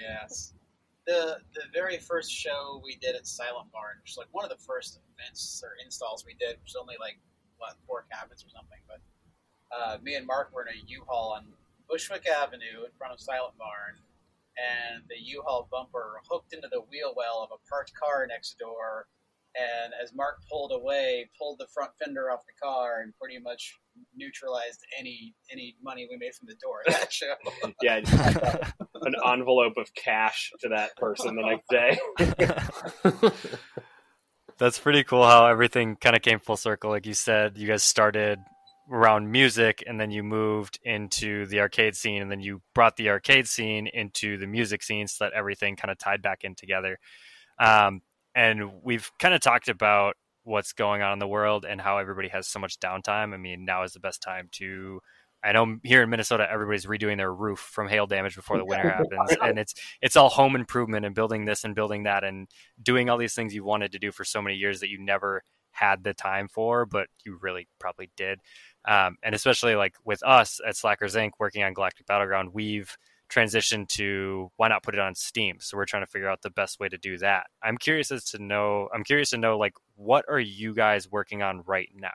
Yes. 0.00 0.52
The 1.06 1.38
the 1.54 1.62
very 1.74 1.98
first 1.98 2.30
show 2.32 2.80
we 2.84 2.96
did 2.96 3.14
at 3.16 3.26
Silent 3.26 3.70
Barn, 3.72 3.96
which 4.02 4.10
was 4.12 4.16
like 4.18 4.28
one 4.32 4.44
of 4.44 4.50
the 4.50 4.62
first 4.64 4.98
events 5.16 5.62
or 5.64 5.70
installs 5.84 6.24
we 6.26 6.34
did, 6.34 6.56
which 6.60 6.72
was 6.74 6.76
only 6.80 6.94
like 7.00 7.18
what 7.60 7.76
four 7.86 8.08
cabinets 8.10 8.42
or 8.42 8.50
something. 8.50 8.80
But 8.88 9.00
uh, 9.70 9.98
me 10.02 10.16
and 10.16 10.26
Mark 10.26 10.50
were 10.52 10.66
in 10.66 10.74
a 10.74 10.80
U-Haul 10.86 11.36
on 11.36 11.52
Bushwick 11.88 12.26
Avenue 12.26 12.88
in 12.88 12.92
front 12.98 13.12
of 13.12 13.20
Silent 13.20 13.56
Barn, 13.58 14.00
and 14.58 15.04
the 15.08 15.20
U-Haul 15.20 15.68
bumper 15.70 16.20
hooked 16.28 16.52
into 16.52 16.68
the 16.72 16.80
wheel 16.80 17.14
well 17.16 17.42
of 17.44 17.50
a 17.52 17.60
parked 17.68 17.92
car 17.94 18.26
next 18.26 18.58
door. 18.58 19.06
And 19.56 19.92
as 20.00 20.14
Mark 20.14 20.36
pulled 20.48 20.70
away, 20.70 21.28
pulled 21.36 21.58
the 21.58 21.66
front 21.74 21.90
fender 21.98 22.30
off 22.30 22.40
the 22.46 22.54
car 22.62 23.00
and 23.02 23.12
pretty 23.18 23.40
much 23.40 23.80
neutralized 24.14 24.78
any 24.98 25.34
any 25.50 25.74
money 25.82 26.06
we 26.08 26.16
made 26.16 26.34
from 26.34 26.46
the 26.46 26.54
door 26.54 26.82
that 26.86 27.12
show. 27.12 27.34
yeah, 27.82 27.96
an 29.02 29.14
envelope 29.26 29.76
of 29.76 29.92
cash 29.94 30.52
to 30.60 30.68
that 30.68 30.96
person 30.96 31.34
the 31.34 31.42
next 31.42 31.68
day. 31.68 31.98
That's 34.60 34.78
pretty 34.78 35.04
cool 35.04 35.24
how 35.24 35.46
everything 35.46 35.96
kind 35.96 36.14
of 36.14 36.20
came 36.20 36.38
full 36.38 36.58
circle. 36.58 36.90
Like 36.90 37.06
you 37.06 37.14
said, 37.14 37.56
you 37.56 37.66
guys 37.66 37.82
started 37.82 38.38
around 38.92 39.32
music 39.32 39.82
and 39.86 39.98
then 39.98 40.10
you 40.10 40.22
moved 40.22 40.78
into 40.84 41.46
the 41.46 41.60
arcade 41.60 41.96
scene 41.96 42.20
and 42.20 42.30
then 42.30 42.40
you 42.40 42.60
brought 42.74 42.96
the 42.96 43.08
arcade 43.08 43.48
scene 43.48 43.86
into 43.86 44.36
the 44.36 44.46
music 44.46 44.82
scene 44.82 45.08
so 45.08 45.24
that 45.24 45.32
everything 45.32 45.76
kind 45.76 45.90
of 45.90 45.96
tied 45.96 46.20
back 46.20 46.44
in 46.44 46.54
together. 46.54 46.98
Um, 47.58 48.02
and 48.34 48.82
we've 48.82 49.10
kind 49.18 49.32
of 49.32 49.40
talked 49.40 49.70
about 49.70 50.16
what's 50.42 50.74
going 50.74 51.00
on 51.00 51.14
in 51.14 51.20
the 51.20 51.26
world 51.26 51.64
and 51.64 51.80
how 51.80 51.96
everybody 51.96 52.28
has 52.28 52.46
so 52.46 52.58
much 52.58 52.78
downtime. 52.80 53.32
I 53.32 53.38
mean, 53.38 53.64
now 53.64 53.84
is 53.84 53.94
the 53.94 54.00
best 54.00 54.20
time 54.20 54.50
to. 54.52 55.00
I 55.42 55.52
know 55.52 55.78
here 55.82 56.02
in 56.02 56.10
Minnesota, 56.10 56.46
everybody's 56.50 56.86
redoing 56.86 57.16
their 57.16 57.32
roof 57.32 57.58
from 57.58 57.88
hail 57.88 58.06
damage 58.06 58.36
before 58.36 58.58
the 58.58 58.64
winter 58.64 58.90
happens, 58.90 59.36
and 59.42 59.58
it's 59.58 59.74
it's 60.02 60.16
all 60.16 60.28
home 60.28 60.54
improvement 60.54 61.06
and 61.06 61.14
building 61.14 61.44
this 61.44 61.64
and 61.64 61.74
building 61.74 62.02
that 62.04 62.24
and 62.24 62.48
doing 62.82 63.08
all 63.08 63.18
these 63.18 63.34
things 63.34 63.54
you 63.54 63.64
wanted 63.64 63.92
to 63.92 63.98
do 63.98 64.12
for 64.12 64.24
so 64.24 64.42
many 64.42 64.56
years 64.56 64.80
that 64.80 64.90
you 64.90 64.98
never 64.98 65.42
had 65.72 66.04
the 66.04 66.12
time 66.14 66.48
for, 66.48 66.84
but 66.84 67.08
you 67.24 67.38
really 67.40 67.68
probably 67.78 68.10
did. 68.16 68.40
Um, 68.86 69.16
and 69.22 69.34
especially 69.34 69.76
like 69.76 69.94
with 70.04 70.22
us 70.22 70.60
at 70.66 70.76
Slackers 70.76 71.14
Inc. 71.14 71.32
working 71.38 71.62
on 71.62 71.74
Galactic 71.74 72.06
Battleground, 72.06 72.52
we've 72.52 72.96
transitioned 73.30 73.88
to 73.88 74.50
why 74.56 74.68
not 74.68 74.82
put 74.82 74.94
it 74.94 75.00
on 75.00 75.14
Steam. 75.14 75.58
So 75.60 75.76
we're 75.76 75.86
trying 75.86 76.02
to 76.02 76.10
figure 76.10 76.28
out 76.28 76.42
the 76.42 76.50
best 76.50 76.80
way 76.80 76.88
to 76.88 76.98
do 76.98 77.16
that. 77.18 77.46
I'm 77.62 77.78
curious 77.78 78.10
as 78.10 78.24
to 78.26 78.42
know. 78.42 78.88
I'm 78.92 79.04
curious 79.04 79.30
to 79.30 79.38
know 79.38 79.56
like 79.56 79.74
what 79.94 80.24
are 80.28 80.40
you 80.40 80.74
guys 80.74 81.10
working 81.10 81.42
on 81.42 81.62
right 81.66 81.88
now? 81.94 82.08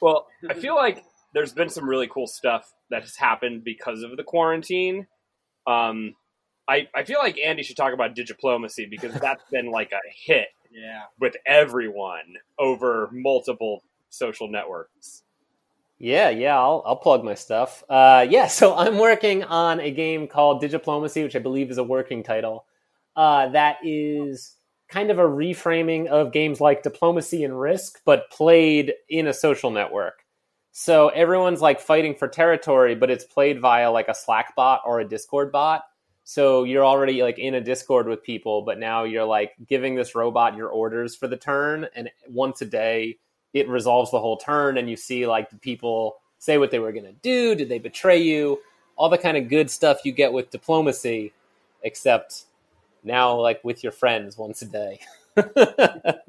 Well, 0.00 0.26
I 0.48 0.54
feel 0.54 0.76
like 0.76 1.04
there's 1.34 1.52
been 1.52 1.68
some 1.68 1.88
really 1.88 2.08
cool 2.08 2.26
stuff 2.26 2.72
that 2.90 3.02
has 3.02 3.16
happened 3.16 3.64
because 3.64 4.02
of 4.02 4.16
the 4.16 4.22
quarantine. 4.22 5.06
Um, 5.66 6.14
I, 6.68 6.88
I 6.94 7.04
feel 7.04 7.18
like 7.18 7.38
Andy 7.38 7.62
should 7.62 7.76
talk 7.76 7.92
about 7.92 8.14
diplomacy 8.14 8.86
because 8.90 9.12
that's 9.14 9.42
been 9.52 9.70
like 9.70 9.92
a 9.92 10.00
hit 10.26 10.48
yeah. 10.70 11.02
with 11.20 11.34
everyone 11.44 12.36
over 12.58 13.10
multiple 13.12 13.82
social 14.08 14.48
networks. 14.48 15.22
Yeah, 15.98 16.30
yeah, 16.30 16.58
I'll, 16.58 16.82
I'll 16.86 16.96
plug 16.96 17.24
my 17.24 17.34
stuff. 17.34 17.84
Uh, 17.88 18.26
yeah, 18.28 18.46
so 18.46 18.74
I'm 18.76 18.98
working 18.98 19.44
on 19.44 19.80
a 19.80 19.90
game 19.90 20.26
called 20.26 20.62
Digiplomacy, 20.62 21.22
which 21.22 21.36
I 21.36 21.40
believe 21.40 21.70
is 21.70 21.78
a 21.78 21.84
working 21.84 22.22
title. 22.22 22.66
Uh, 23.16 23.48
that 23.50 23.78
is 23.84 24.56
kind 24.88 25.10
of 25.10 25.18
a 25.18 25.24
reframing 25.24 26.06
of 26.08 26.32
games 26.32 26.60
like 26.60 26.82
Diplomacy 26.82 27.44
and 27.44 27.58
Risk, 27.58 28.00
but 28.04 28.30
played 28.30 28.92
in 29.08 29.26
a 29.26 29.34
social 29.34 29.70
network. 29.70 30.23
So 30.76 31.08
everyone's 31.08 31.60
like 31.60 31.80
fighting 31.80 32.16
for 32.16 32.26
territory, 32.26 32.94
but 32.96 33.10
it's 33.10 33.24
played 33.24 33.60
via 33.60 33.90
like 33.90 34.08
a 34.08 34.14
Slack 34.14 34.56
bot 34.56 34.82
or 34.84 34.98
a 35.00 35.08
Discord 35.08 35.52
bot. 35.52 35.84
So 36.24 36.64
you're 36.64 36.84
already 36.84 37.22
like 37.22 37.38
in 37.38 37.54
a 37.54 37.60
Discord 37.60 38.08
with 38.08 38.24
people, 38.24 38.62
but 38.62 38.78
now 38.78 39.04
you're 39.04 39.24
like 39.24 39.52
giving 39.68 39.94
this 39.94 40.14
robot 40.14 40.56
your 40.56 40.68
orders 40.68 41.14
for 41.14 41.28
the 41.28 41.36
turn, 41.36 41.86
and 41.94 42.10
once 42.28 42.60
a 42.60 42.66
day 42.66 43.18
it 43.52 43.68
resolves 43.68 44.10
the 44.10 44.18
whole 44.18 44.36
turn 44.36 44.76
and 44.76 44.90
you 44.90 44.96
see 44.96 45.28
like 45.28 45.48
the 45.48 45.56
people 45.56 46.16
say 46.38 46.58
what 46.58 46.72
they 46.72 46.80
were 46.80 46.90
going 46.90 47.04
to 47.04 47.12
do 47.12 47.54
did 47.54 47.68
they 47.68 47.78
betray 47.78 48.20
you 48.20 48.58
all 48.96 49.08
the 49.08 49.16
kind 49.16 49.36
of 49.36 49.48
good 49.48 49.70
stuff 49.70 50.04
you 50.04 50.10
get 50.10 50.32
with 50.32 50.50
diplomacy 50.50 51.32
except 51.84 52.46
now 53.04 53.40
like 53.40 53.62
with 53.62 53.84
your 53.84 53.92
friends 53.92 54.36
once 54.36 54.60
a 54.60 54.66
day 54.66 54.98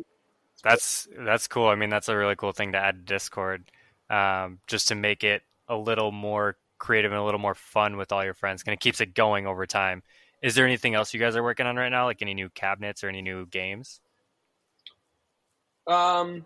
That's 0.65 1.07
that's 1.15 1.47
cool. 1.47 1.67
I 1.67 1.75
mean, 1.75 1.91
that's 1.91 2.09
a 2.09 2.17
really 2.17 2.35
cool 2.35 2.51
thing 2.51 2.71
to 2.71 2.79
add 2.79 2.95
to 2.95 3.13
Discord. 3.13 3.65
Um, 4.09 4.59
just 4.67 4.87
to 4.89 4.95
make 4.95 5.23
it 5.23 5.41
a 5.67 5.75
little 5.75 6.11
more 6.11 6.57
creative 6.77 7.11
and 7.11 7.19
a 7.19 7.23
little 7.23 7.39
more 7.39 7.55
fun 7.55 7.97
with 7.97 8.11
all 8.11 8.23
your 8.23 8.33
friends. 8.33 8.63
Kind 8.63 8.73
of 8.73 8.79
keeps 8.79 9.01
it 9.01 9.13
going 9.13 9.47
over 9.47 9.65
time. 9.65 10.03
Is 10.41 10.55
there 10.55 10.65
anything 10.65 10.93
else 10.93 11.13
you 11.13 11.19
guys 11.19 11.35
are 11.35 11.43
working 11.43 11.65
on 11.65 11.75
right 11.75 11.89
now, 11.89 12.05
like 12.05 12.21
any 12.21 12.33
new 12.33 12.49
cabinets 12.49 13.03
or 13.03 13.09
any 13.09 13.21
new 13.21 13.45
games? 13.47 13.99
Um, 15.87 16.45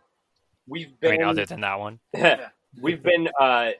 we've 0.67 0.87
I 0.87 0.97
been 1.01 1.11
mean, 1.19 1.23
other 1.23 1.45
than 1.45 1.61
that 1.61 1.79
one. 1.79 1.99
we've 2.81 3.01
been 3.03 3.29
uh, 3.39 3.71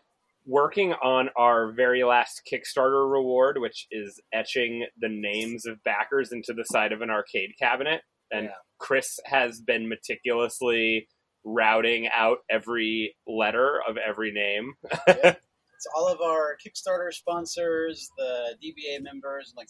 working 0.46 0.94
on 0.94 1.30
our 1.38 1.72
very 1.72 2.04
last 2.04 2.42
Kickstarter 2.52 3.10
reward, 3.10 3.60
which 3.60 3.88
is 3.92 4.20
etching 4.34 4.86
the 5.00 5.10
names 5.10 5.66
of 5.66 5.84
backers 5.84 6.32
into 6.32 6.54
the 6.54 6.64
side 6.64 6.92
of 6.92 7.02
an 7.02 7.10
arcade 7.10 7.52
cabinet. 7.60 8.02
And 8.32 8.46
Yeah. 8.46 8.52
Chris 8.78 9.20
has 9.26 9.60
been 9.62 9.90
meticulously 9.90 11.08
routing 11.44 12.10
out 12.14 12.40
every 12.50 13.16
letter 13.28 13.80
of 13.88 13.98
every 13.98 14.32
name. 14.32 14.74
It's 15.80 15.88
all 15.96 16.10
of 16.10 16.20
our 16.20 16.58
Kickstarter 16.58 17.14
sponsors, 17.14 18.10
the 18.18 18.54
DBA 18.62 19.02
members, 19.02 19.52
and 19.52 19.56
like 19.56 19.70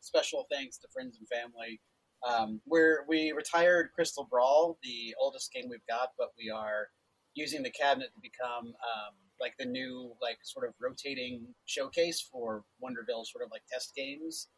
special 0.00 0.46
thanks 0.50 0.78
to 0.78 0.88
friends 0.90 1.18
and 1.18 1.28
family. 1.28 1.78
Um, 2.26 2.62
we're 2.64 3.04
we 3.06 3.32
retired 3.32 3.90
Crystal 3.94 4.26
Brawl, 4.30 4.78
the 4.82 5.14
oldest 5.20 5.52
game 5.52 5.66
we've 5.68 5.86
got, 5.86 6.12
but 6.16 6.28
we 6.38 6.48
are 6.48 6.88
using 7.34 7.62
the 7.62 7.70
cabinet 7.70 8.14
to 8.14 8.20
become 8.22 8.68
um, 8.68 9.14
like 9.42 9.52
the 9.58 9.66
new 9.66 10.14
like 10.22 10.38
sort 10.42 10.66
of 10.66 10.72
rotating 10.80 11.46
showcase 11.66 12.26
for 12.32 12.64
Wonderville 12.82 13.26
sort 13.26 13.44
of 13.44 13.50
like 13.50 13.62
test 13.70 13.94
games. 13.94 14.48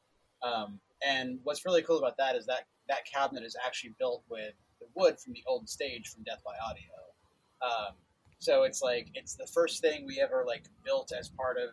Um, 0.44 0.78
and 1.04 1.40
what's 1.42 1.66
really 1.66 1.82
cool 1.82 1.98
about 1.98 2.16
that 2.18 2.36
is 2.36 2.46
that 2.46 2.66
that 2.86 3.00
cabinet 3.12 3.42
is 3.42 3.56
actually 3.66 3.96
built 3.98 4.22
with 4.30 4.54
the 4.84 5.00
wood 5.00 5.18
from 5.18 5.32
the 5.32 5.44
old 5.46 5.68
stage 5.68 6.08
from 6.08 6.22
Death 6.24 6.42
by 6.44 6.54
Audio. 6.68 6.92
Um, 7.62 7.94
so 8.38 8.64
it's 8.64 8.82
like 8.82 9.08
it's 9.14 9.34
the 9.34 9.46
first 9.46 9.80
thing 9.80 10.04
we 10.06 10.20
ever 10.20 10.44
like 10.46 10.64
built 10.84 11.12
as 11.18 11.28
part 11.28 11.56
of 11.56 11.70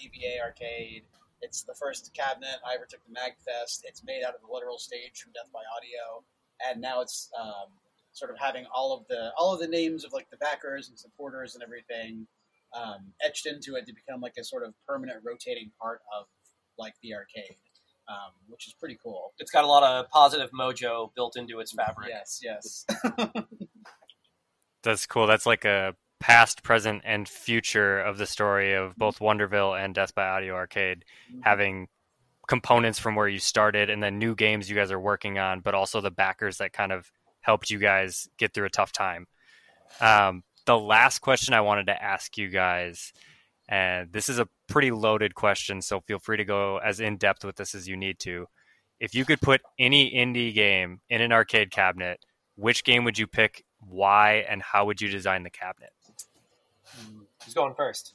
DBA 0.00 0.42
Arcade. 0.42 1.04
It's 1.40 1.62
the 1.62 1.74
first 1.74 2.12
cabinet 2.14 2.56
I 2.66 2.74
ever 2.74 2.86
took 2.88 3.04
to 3.04 3.10
Magfest. 3.10 3.82
It's 3.84 4.02
made 4.04 4.22
out 4.26 4.34
of 4.34 4.40
the 4.40 4.52
literal 4.52 4.78
stage 4.78 5.20
from 5.22 5.32
Death 5.32 5.50
by 5.52 5.60
Audio, 5.76 6.24
and 6.68 6.80
now 6.80 7.00
it's 7.00 7.30
um, 7.38 7.68
sort 8.12 8.30
of 8.30 8.38
having 8.38 8.64
all 8.74 8.92
of 8.96 9.06
the 9.08 9.30
all 9.38 9.54
of 9.54 9.60
the 9.60 9.68
names 9.68 10.04
of 10.04 10.12
like 10.12 10.28
the 10.30 10.36
backers 10.38 10.88
and 10.88 10.98
supporters 10.98 11.54
and 11.54 11.62
everything 11.62 12.26
um, 12.74 13.12
etched 13.24 13.46
into 13.46 13.76
it 13.76 13.86
to 13.86 13.92
become 13.92 14.20
like 14.20 14.34
a 14.38 14.44
sort 14.44 14.64
of 14.64 14.74
permanent 14.86 15.18
rotating 15.22 15.70
part 15.80 16.00
of 16.18 16.26
like 16.78 16.94
the 17.02 17.14
arcade, 17.14 17.56
um, 18.08 18.32
which 18.48 18.66
is 18.66 18.74
pretty 18.74 18.98
cool. 19.02 19.32
It's 19.38 19.50
got 19.50 19.64
a 19.64 19.66
lot 19.66 19.82
of 19.82 20.08
positive 20.10 20.50
mojo 20.50 21.14
built 21.14 21.36
into 21.36 21.60
its 21.60 21.72
fabric. 21.72 22.10
Yes, 22.10 22.40
yes. 22.42 22.86
That's 24.82 25.06
cool. 25.06 25.26
That's 25.26 25.46
like 25.46 25.64
a 25.64 25.94
past, 26.20 26.62
present, 26.62 27.02
and 27.04 27.28
future 27.28 28.00
of 28.00 28.18
the 28.18 28.26
story 28.26 28.74
of 28.74 28.96
both 28.96 29.18
Wonderville 29.18 29.82
and 29.82 29.94
Death 29.94 30.14
by 30.14 30.28
Audio 30.28 30.54
Arcade, 30.54 31.04
having 31.42 31.88
components 32.46 32.98
from 32.98 33.14
where 33.14 33.28
you 33.28 33.38
started 33.38 33.90
and 33.90 34.02
then 34.02 34.18
new 34.18 34.34
games 34.34 34.68
you 34.68 34.76
guys 34.76 34.90
are 34.90 35.00
working 35.00 35.38
on, 35.38 35.60
but 35.60 35.74
also 35.74 36.00
the 36.00 36.10
backers 36.10 36.58
that 36.58 36.72
kind 36.72 36.92
of 36.92 37.10
helped 37.40 37.70
you 37.70 37.78
guys 37.78 38.28
get 38.38 38.52
through 38.52 38.66
a 38.66 38.70
tough 38.70 38.92
time. 38.92 39.26
Um, 40.00 40.42
the 40.66 40.78
last 40.78 41.20
question 41.20 41.54
I 41.54 41.60
wanted 41.60 41.86
to 41.86 42.02
ask 42.02 42.36
you 42.38 42.48
guys, 42.48 43.12
and 43.68 44.12
this 44.12 44.28
is 44.28 44.38
a 44.38 44.48
pretty 44.68 44.90
loaded 44.90 45.34
question, 45.34 45.80
so 45.80 46.00
feel 46.00 46.18
free 46.18 46.36
to 46.36 46.44
go 46.44 46.78
as 46.78 47.00
in 47.00 47.16
depth 47.16 47.44
with 47.44 47.56
this 47.56 47.74
as 47.74 47.88
you 47.88 47.96
need 47.96 48.18
to. 48.20 48.46
If 49.00 49.14
you 49.14 49.24
could 49.24 49.40
put 49.40 49.62
any 49.78 50.12
indie 50.12 50.54
game 50.54 51.00
in 51.08 51.20
an 51.20 51.32
arcade 51.32 51.70
cabinet, 51.70 52.20
which 52.56 52.84
game 52.84 53.04
would 53.04 53.18
you 53.18 53.26
pick? 53.26 53.64
Why 53.80 54.44
and 54.48 54.62
how 54.62 54.86
would 54.86 55.00
you 55.00 55.08
design 55.08 55.42
the 55.42 55.50
cabinet? 55.50 55.90
Who's 57.44 57.54
going 57.54 57.74
first? 57.74 58.14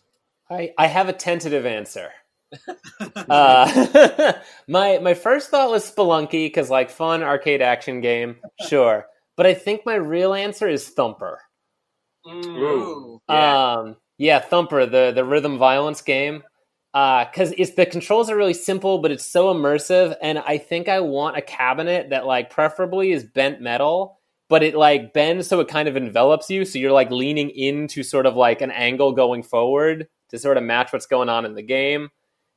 I, 0.49 0.73
I 0.77 0.87
have 0.87 1.09
a 1.09 1.13
tentative 1.13 1.65
answer. 1.65 2.11
uh, 3.29 4.33
my 4.67 4.97
my 4.97 5.13
first 5.13 5.49
thought 5.49 5.69
was 5.69 5.89
Spelunky 5.89 6.47
because 6.47 6.69
like 6.69 6.89
fun 6.89 7.21
arcade 7.21 7.61
action 7.61 8.01
game, 8.01 8.37
sure. 8.67 9.05
But 9.37 9.45
I 9.45 9.53
think 9.53 9.85
my 9.85 9.95
real 9.95 10.33
answer 10.33 10.67
is 10.67 10.89
Thumper. 10.89 11.39
Mm. 12.25 12.45
Ooh. 12.45 13.21
Um, 13.27 13.29
yeah, 13.29 13.93
Thumper, 14.39 14.85
the 14.85 15.11
the 15.13 15.25
rhythm 15.25 15.57
violence 15.57 16.01
game. 16.01 16.43
Uh, 16.93 17.25
because 17.25 17.53
it's 17.57 17.75
the 17.75 17.85
controls 17.85 18.31
are 18.31 18.35
really 18.35 18.53
simple, 18.53 18.97
but 18.97 19.11
it's 19.11 19.25
so 19.25 19.53
immersive, 19.53 20.15
and 20.23 20.39
I 20.39 20.57
think 20.57 20.89
I 20.89 21.01
want 21.01 21.37
a 21.37 21.41
cabinet 21.41 22.09
that 22.09 22.25
like 22.25 22.49
preferably 22.49 23.11
is 23.11 23.23
bent 23.23 23.61
metal, 23.61 24.19
but 24.49 24.63
it 24.63 24.73
like 24.73 25.13
bends 25.13 25.47
so 25.47 25.59
it 25.59 25.67
kind 25.67 25.87
of 25.87 25.95
envelops 25.95 26.49
you, 26.49 26.65
so 26.65 26.79
you're 26.79 26.91
like 26.91 27.11
leaning 27.11 27.51
into 27.51 28.01
sort 28.01 28.25
of 28.25 28.35
like 28.35 28.61
an 28.61 28.71
angle 28.71 29.11
going 29.11 29.43
forward 29.43 30.07
to 30.29 30.39
sort 30.39 30.57
of 30.57 30.63
match 30.63 30.91
what's 30.91 31.05
going 31.05 31.29
on 31.29 31.45
in 31.45 31.53
the 31.53 31.61
game. 31.61 32.09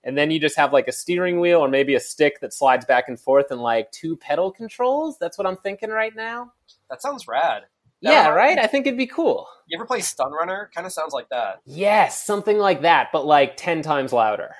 And 0.05 0.17
then 0.19 0.31
you 0.31 0.41
just 0.41 0.57
have 0.57 0.73
like 0.73 0.89
a 0.89 0.93
steering 0.93 1.39
wheel 1.39 1.61
or 1.61 1.69
maybe 1.69 1.95
a 1.95 2.01
stick 2.01 2.41
that 2.41 2.53
slides 2.53 2.85
back 2.85 3.09
and 3.09 3.21
forth 3.21 3.51
and 3.51 3.61
like 3.61 3.93
two 3.93 4.17
pedal 4.17 4.51
controls. 4.51 5.17
That's 5.19 5.39
what 5.39 5.47
I'm 5.47 5.59
thinking 5.59 5.91
right 5.91 6.15
now. 6.17 6.53
That 6.91 7.03
sounds 7.03 7.29
rad. 7.29 7.65
Yeah, 8.11 8.29
right? 8.29 8.59
I 8.59 8.67
think 8.67 8.87
it'd 8.87 8.99
be 8.99 9.07
cool. 9.07 9.47
You 9.67 9.79
ever 9.79 9.87
play 9.87 10.01
Stun 10.01 10.33
Runner? 10.33 10.71
Kind 10.75 10.87
of 10.87 10.93
sounds 10.93 11.13
like 11.13 11.29
that. 11.31 11.61
Yes, 11.65 12.25
something 12.25 12.59
like 12.59 12.83
that, 12.83 13.09
but 13.13 13.25
like 13.25 13.57
10 13.57 13.83
times 13.83 14.13
louder. 14.13 14.55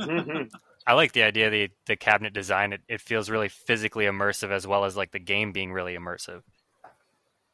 Mhm. 0.00 0.50
I 0.86 0.94
like 0.94 1.12
the 1.12 1.22
idea 1.22 1.46
of 1.46 1.52
the, 1.52 1.70
the 1.86 1.96
cabinet 1.96 2.32
design. 2.32 2.72
It, 2.72 2.80
it 2.88 3.00
feels 3.00 3.30
really 3.30 3.48
physically 3.48 4.06
immersive 4.06 4.50
as 4.50 4.66
well 4.66 4.84
as 4.84 4.96
like 4.96 5.12
the 5.12 5.20
game 5.20 5.52
being 5.52 5.72
really 5.72 5.94
immersive. 5.94 6.42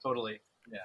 Totally. 0.02 0.40
Yeah. 0.70 0.78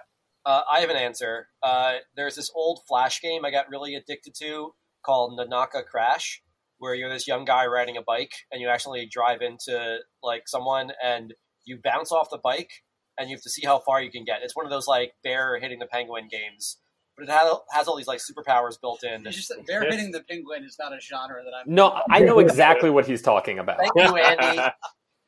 Uh, 0.45 0.61
I 0.69 0.81
have 0.81 0.89
an 0.89 0.97
answer. 0.97 1.47
Uh, 1.61 1.95
there's 2.15 2.35
this 2.35 2.51
old 2.53 2.81
Flash 2.87 3.21
game 3.21 3.45
I 3.45 3.51
got 3.51 3.69
really 3.69 3.95
addicted 3.95 4.35
to 4.39 4.73
called 5.05 5.39
Nanaca 5.39 5.85
Crash, 5.85 6.41
where 6.79 6.93
you're 6.93 7.09
this 7.09 7.27
young 7.27 7.45
guy 7.45 7.65
riding 7.65 7.95
a 7.97 8.01
bike 8.01 8.33
and 8.51 8.61
you 8.61 8.67
actually 8.67 9.05
drive 9.05 9.41
into 9.41 9.99
like 10.21 10.43
someone 10.47 10.91
and 11.01 11.33
you 11.65 11.79
bounce 11.81 12.11
off 12.11 12.29
the 12.29 12.37
bike 12.37 12.83
and 13.17 13.29
you 13.29 13.35
have 13.35 13.43
to 13.43 13.49
see 13.49 13.65
how 13.65 13.79
far 13.79 14.01
you 14.01 14.11
can 14.11 14.23
get. 14.23 14.39
It's 14.43 14.55
one 14.55 14.65
of 14.65 14.71
those 14.71 14.87
like 14.87 15.13
bear 15.23 15.59
hitting 15.59 15.79
the 15.79 15.85
penguin 15.85 16.27
games, 16.29 16.77
but 17.15 17.23
it 17.23 17.29
has, 17.29 17.51
has 17.71 17.87
all 17.87 17.95
these 17.95 18.07
like 18.07 18.19
superpowers 18.19 18.79
built 18.79 19.03
in. 19.03 19.25
It's 19.25 19.35
just 19.35 19.49
that 19.49 19.65
bear 19.67 19.83
hitting 19.89 20.11
the 20.11 20.23
penguin 20.23 20.63
is 20.63 20.77
not 20.79 20.93
a 20.93 20.99
genre 20.99 21.43
that 21.43 21.51
I'm. 21.55 21.73
No, 21.73 22.01
I 22.09 22.19
know 22.19 22.39
exactly 22.39 22.89
what 22.89 23.05
he's 23.05 23.21
talking 23.21 23.59
about. 23.59 23.77
Thank 23.77 23.91
you, 23.95 24.17
Andy. 24.17 24.61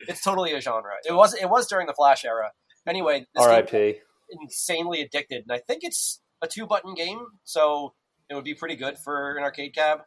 it's 0.07 0.23
totally 0.23 0.53
a 0.53 0.61
genre. 0.61 0.93
It 1.07 1.13
was 1.13 1.33
it 1.33 1.49
was 1.49 1.67
during 1.67 1.87
the 1.87 1.93
Flash 1.93 2.25
era. 2.25 2.51
Anyway, 2.87 3.25
this 3.33 3.43
R.I.P. 3.43 3.99
insanely 4.29 5.01
addicted, 5.01 5.43
and 5.47 5.51
I 5.51 5.59
think 5.59 5.83
it's 5.83 6.21
a 6.41 6.47
two 6.47 6.67
button 6.67 6.93
game, 6.93 7.25
so 7.43 7.93
it 8.29 8.35
would 8.35 8.43
be 8.43 8.53
pretty 8.53 8.75
good 8.75 8.97
for 8.97 9.35
an 9.37 9.43
arcade 9.43 9.73
cab. 9.73 9.99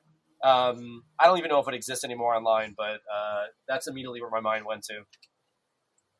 Um, 0.44 1.02
I 1.18 1.26
don't 1.26 1.38
even 1.38 1.48
know 1.48 1.58
if 1.58 1.66
it 1.66 1.74
exists 1.74 2.04
anymore 2.04 2.34
online, 2.34 2.74
but 2.76 3.00
uh, 3.12 3.44
that's 3.66 3.88
immediately 3.88 4.20
where 4.20 4.30
my 4.30 4.40
mind 4.40 4.64
went 4.66 4.84
to. 4.84 5.00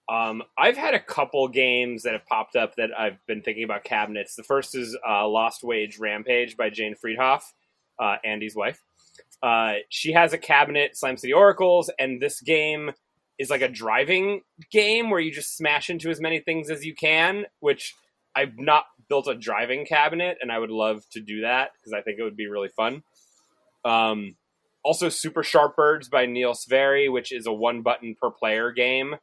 Um, 0.08 0.42
I've 0.56 0.76
had 0.76 0.94
a 0.94 1.00
couple 1.00 1.46
games 1.48 2.02
that 2.04 2.14
have 2.14 2.24
popped 2.26 2.56
up 2.56 2.76
that 2.76 2.90
I've 2.98 3.18
been 3.26 3.42
thinking 3.42 3.64
about 3.64 3.84
cabinets. 3.84 4.36
The 4.36 4.42
first 4.42 4.74
is 4.74 4.96
uh, 5.06 5.28
Lost 5.28 5.62
Wage 5.62 5.98
Rampage 5.98 6.56
by 6.56 6.70
Jane 6.70 6.94
Friedhoff, 6.94 7.42
uh, 7.98 8.16
Andy's 8.24 8.56
wife. 8.56 8.82
Uh, 9.42 9.74
she 9.90 10.12
has 10.12 10.32
a 10.32 10.38
cabinet, 10.38 10.96
Slime 10.96 11.18
City 11.18 11.32
Oracles, 11.32 11.90
and 11.98 12.22
this 12.22 12.40
game 12.40 12.92
is 13.38 13.50
like 13.50 13.60
a 13.60 13.68
driving 13.68 14.40
game 14.70 15.10
where 15.10 15.20
you 15.20 15.30
just 15.30 15.56
smash 15.56 15.90
into 15.90 16.10
as 16.10 16.20
many 16.20 16.40
things 16.40 16.70
as 16.70 16.84
you 16.84 16.94
can, 16.94 17.44
which 17.60 17.94
I've 18.34 18.58
not 18.58 18.84
built 19.08 19.28
a 19.28 19.34
driving 19.34 19.84
cabinet, 19.84 20.38
and 20.40 20.50
I 20.50 20.58
would 20.58 20.70
love 20.70 21.02
to 21.10 21.20
do 21.20 21.42
that 21.42 21.72
because 21.74 21.92
I 21.92 22.00
think 22.00 22.18
it 22.18 22.22
would 22.22 22.36
be 22.36 22.48
really 22.48 22.68
fun. 22.68 23.02
Um, 23.84 24.36
also, 24.82 25.08
Super 25.08 25.42
Sharp 25.42 25.76
Birds 25.76 26.08
by 26.08 26.24
Neil 26.24 26.54
Sveri, 26.54 27.12
which 27.12 27.30
is 27.30 27.46
a 27.46 27.52
one 27.52 27.82
button 27.82 28.16
per 28.20 28.30
player 28.30 28.72
game 28.72 29.16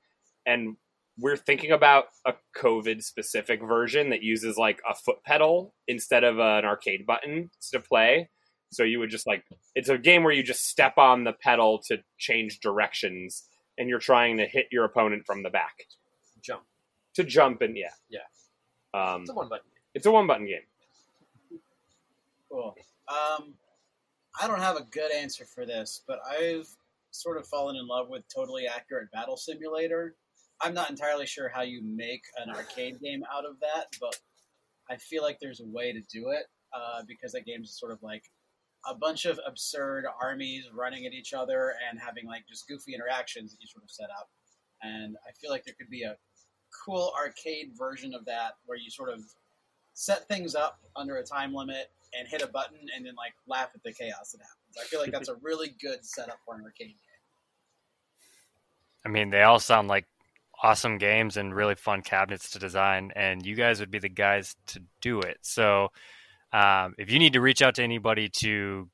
and 0.45 0.75
we're 1.17 1.37
thinking 1.37 1.71
about 1.71 2.05
a 2.25 2.33
COVID 2.57 3.01
specific 3.03 3.61
version 3.61 4.09
that 4.09 4.21
uses 4.21 4.57
like 4.57 4.81
a 4.89 4.93
foot 4.93 5.23
pedal 5.23 5.73
instead 5.87 6.23
of 6.23 6.39
an 6.39 6.65
arcade 6.65 7.05
button 7.05 7.49
to 7.71 7.79
play. 7.79 8.29
So 8.71 8.83
you 8.83 8.99
would 8.99 9.09
just 9.09 9.25
like 9.25 9.43
it's 9.75 9.89
a 9.89 9.97
game 9.97 10.23
where 10.23 10.33
you 10.33 10.43
just 10.43 10.67
step 10.67 10.97
on 10.97 11.23
the 11.23 11.31
pedal 11.33 11.81
to 11.87 11.99
change 12.17 12.59
directions 12.59 13.43
and 13.77 13.87
you're 13.89 13.99
trying 13.99 14.37
to 14.37 14.45
hit 14.45 14.67
your 14.71 14.83
opponent 14.83 15.25
from 15.25 15.43
the 15.43 15.49
back 15.49 15.85
Jump. 16.41 16.63
to 17.13 17.23
jump 17.23 17.61
and 17.61 17.77
yeah. 17.77 17.91
Yeah. 18.09 18.19
Um, 18.93 19.21
It's 19.21 19.29
a 19.29 19.33
one 19.33 19.49
button. 19.49 19.65
Game. 19.65 19.81
it's 19.93 20.05
a 20.05 20.11
one 20.11 20.27
button 20.27 20.45
game. 20.47 21.59
Cool. 22.51 22.75
Um, 23.07 23.53
I 24.41 24.47
don't 24.47 24.59
have 24.59 24.77
a 24.77 24.83
good 24.83 25.11
answer 25.11 25.45
for 25.45 25.65
this, 25.65 26.01
but 26.07 26.19
I've 26.29 26.67
sort 27.11 27.37
of 27.37 27.47
fallen 27.47 27.75
in 27.75 27.87
love 27.87 28.09
with 28.09 28.23
Totally 28.33 28.67
Accurate 28.67 29.11
Battle 29.11 29.37
Simulator. 29.37 30.15
I'm 30.61 30.73
not 30.73 30.89
entirely 30.89 31.25
sure 31.25 31.49
how 31.49 31.61
you 31.61 31.81
make 31.83 32.23
an 32.43 32.53
arcade 32.53 32.99
game 33.01 33.23
out 33.33 33.45
of 33.45 33.59
that, 33.59 33.87
but 33.99 34.17
I 34.89 34.97
feel 34.97 35.23
like 35.23 35.39
there's 35.39 35.59
a 35.59 35.65
way 35.65 35.91
to 35.91 36.01
do 36.11 36.29
it 36.29 36.45
uh, 36.73 37.03
because 37.07 37.31
that 37.33 37.45
game 37.45 37.63
is 37.63 37.77
sort 37.77 37.91
of 37.91 38.01
like 38.01 38.23
a 38.87 38.93
bunch 38.93 39.25
of 39.25 39.39
absurd 39.47 40.05
armies 40.21 40.65
running 40.73 41.05
at 41.05 41.13
each 41.13 41.33
other 41.33 41.73
and 41.89 41.99
having 41.99 42.25
like 42.25 42.43
just 42.47 42.67
goofy 42.67 42.93
interactions 42.93 43.51
that 43.51 43.57
you 43.61 43.67
sort 43.67 43.83
of 43.83 43.89
set 43.89 44.09
up. 44.17 44.29
And 44.81 45.15
I 45.27 45.31
feel 45.39 45.49
like 45.49 45.65
there 45.65 45.73
could 45.77 45.89
be 45.89 46.03
a 46.03 46.15
cool 46.85 47.11
arcade 47.17 47.71
version 47.77 48.13
of 48.13 48.25
that 48.25 48.53
where 48.65 48.77
you 48.77 48.89
sort 48.89 49.09
of 49.09 49.21
set 49.93 50.27
things 50.27 50.55
up 50.55 50.79
under 50.95 51.17
a 51.17 51.23
time 51.23 51.53
limit 51.53 51.91
and 52.17 52.27
hit 52.27 52.41
a 52.41 52.47
button 52.47 52.77
and 52.95 53.05
then 53.05 53.15
like 53.15 53.33
laugh 53.47 53.69
at 53.73 53.81
the 53.83 53.91
chaos 53.91 54.31
that 54.31 54.41
happens. 54.41 54.77
I 54.79 54.85
feel 54.85 54.99
like 54.99 55.11
that's 55.11 55.29
a 55.29 55.35
really 55.41 55.73
good 55.81 56.05
setup 56.05 56.39
for 56.45 56.55
an 56.55 56.63
arcade 56.63 56.87
game. 56.87 56.97
I 59.05 59.09
mean, 59.09 59.29
they 59.29 59.43
all 59.43 59.59
sound 59.59 59.87
like 59.87 60.05
awesome 60.65 60.97
games 60.97 61.37
and 61.37 61.53
really 61.53 61.75
fun 61.75 62.01
cabinets 62.01 62.49
to 62.49 62.59
design, 62.59 63.11
and 63.15 63.45
you 63.45 63.55
guys 63.55 63.79
would 63.79 63.91
be 63.91 63.99
the 63.99 64.09
guys 64.09 64.55
to 64.65 64.81
do 64.99 65.21
it. 65.21 65.37
So, 65.41 65.89
um, 66.51 66.95
if 66.97 67.11
you 67.11 67.19
need 67.19 67.33
to 67.33 67.41
reach 67.41 67.61
out 67.61 67.75
to 67.75 67.83
anybody 67.83 68.29
to 68.39 68.89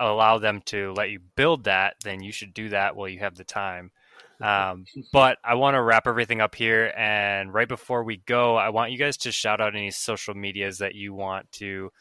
allow 0.00 0.38
them 0.38 0.62
to 0.66 0.92
let 0.94 1.10
you 1.10 1.20
build 1.36 1.64
that, 1.64 1.94
then 2.02 2.20
you 2.22 2.32
should 2.32 2.52
do 2.52 2.70
that 2.70 2.96
while 2.96 3.08
you 3.08 3.20
have 3.20 3.36
the 3.36 3.44
time. 3.44 3.92
Um, 4.40 4.84
but 5.12 5.38
I 5.44 5.54
want 5.54 5.76
to 5.76 5.82
wrap 5.82 6.08
everything 6.08 6.40
up 6.40 6.56
here. 6.56 6.92
And 6.96 7.54
right 7.54 7.68
before 7.68 8.02
we 8.02 8.16
go, 8.16 8.56
I 8.56 8.70
want 8.70 8.90
you 8.90 8.98
guys 8.98 9.16
to 9.18 9.30
shout 9.30 9.60
out 9.60 9.76
any 9.76 9.92
social 9.92 10.34
medias 10.34 10.78
that 10.78 10.96
you 10.96 11.14
want 11.14 11.52
to 11.52 11.92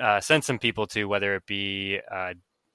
uh, 0.00 0.20
send 0.20 0.42
some 0.42 0.58
people 0.58 0.86
to, 0.88 1.04
whether 1.04 1.34
it 1.34 1.44
be 1.44 2.00
uh, 2.10 2.32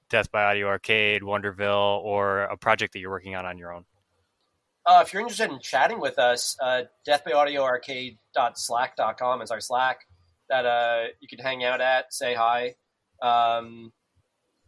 Death 0.09 0.31
by 0.31 0.43
Audio 0.43 0.67
Arcade, 0.67 1.23
Wonderville, 1.23 2.03
or 2.03 2.41
a 2.41 2.57
project 2.57 2.93
that 2.93 2.99
you're 2.99 3.09
working 3.09 3.35
on 3.35 3.45
on 3.45 3.57
your 3.57 3.73
own. 3.73 3.85
Uh, 4.85 5.03
if 5.05 5.13
you're 5.13 5.21
interested 5.21 5.51
in 5.51 5.59
chatting 5.59 5.99
with 5.99 6.17
us, 6.17 6.57
uh, 6.61 6.83
deathbyaudioarcade.slack.com 7.07 9.41
is 9.41 9.51
our 9.51 9.59
Slack 9.59 10.07
that 10.49 10.65
uh, 10.65 11.03
you 11.19 11.27
can 11.27 11.37
hang 11.39 11.63
out 11.63 11.81
at, 11.81 12.11
say 12.13 12.33
hi. 12.33 12.73
Um, 13.21 13.91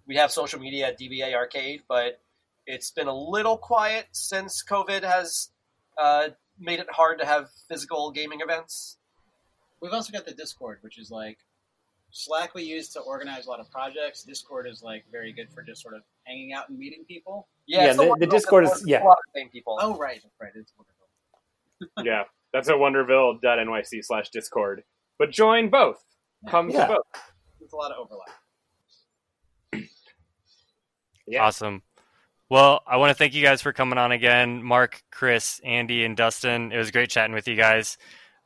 we 0.08 0.18
have 0.18 0.32
social 0.32 0.60
media 0.60 0.90
at 0.90 1.00
DBA 1.00 1.34
Arcade, 1.34 1.82
but 1.90 2.22
it's 2.68 2.92
been 2.92 3.08
a 3.08 3.16
little 3.16 3.58
quiet 3.58 4.06
since 4.12 4.64
COVID 4.64 5.04
has 5.04 5.50
uh, 5.98 6.28
made 6.60 6.80
it 6.80 6.92
hard 6.92 7.18
to 7.20 7.26
have 7.26 7.50
physical 7.68 8.12
gaming 8.12 8.42
events. 8.42 8.98
We've 9.82 9.94
also 9.94 10.14
got 10.14 10.26
the 10.26 10.34
Discord, 10.34 10.78
which 10.82 11.00
is 11.00 11.10
like 11.10 11.40
Slack 12.12 12.54
we 12.54 12.62
use 12.64 12.90
to 12.90 13.00
organize 13.00 13.48
a 13.48 13.50
lot 13.50 13.60
of 13.60 13.72
projects. 13.72 14.22
Discord 14.24 14.68
is 14.68 14.84
like 14.84 15.06
very 15.12 15.34
good 15.34 15.50
for 15.52 15.64
just 15.64 15.82
sort 15.82 15.96
of 15.96 16.04
hanging 16.26 16.54
out 16.54 16.70
and 16.70 16.78
meeting 16.78 17.06
people. 17.08 17.48
Yeah, 17.68 17.86
it's 17.88 17.98
the- 17.98 18.16
the 18.20 18.28
Discord 18.28 18.66
is- 18.66 18.84
yeah. 18.86 19.04
a 19.04 19.06
lot 19.06 19.18
of 19.18 19.24
same 19.36 19.50
people. 19.50 19.78
Oh 19.82 19.96
right, 19.98 20.20
that's 20.22 20.36
right. 20.42 20.52
It's 20.56 20.74
wonderful. 20.78 22.04
yeah, 22.06 22.24
that's 22.52 22.70
at 22.70 22.76
wonderville.nyc 22.76 24.04
slash 24.06 24.30
discord. 24.30 24.84
But 25.20 25.32
join 25.32 25.70
both. 25.70 26.04
Come 26.50 26.70
Yeah. 26.70 26.88
to 26.88 26.94
both. 26.96 27.06
There's 27.60 27.74
a 27.74 27.76
lot 27.76 27.92
of 27.92 27.98
overlap. 28.00 28.30
Yeah. 31.26 31.46
Awesome. 31.46 31.84
Well, 32.50 32.82
I 32.86 32.98
want 32.98 33.12
to 33.12 33.16
thank 33.16 33.34
you 33.34 33.42
guys 33.42 33.62
for 33.62 33.72
coming 33.72 33.98
on 33.98 34.12
again. 34.12 34.62
Mark, 34.62 35.02
Chris, 35.10 35.62
Andy, 35.64 36.04
and 36.04 36.18
Dustin. 36.18 36.72
It 36.72 36.78
was 36.78 36.92
great 36.92 37.10
chatting 37.10 37.34
with 37.34 37.48
you 37.48 37.56
guys. 37.56 37.98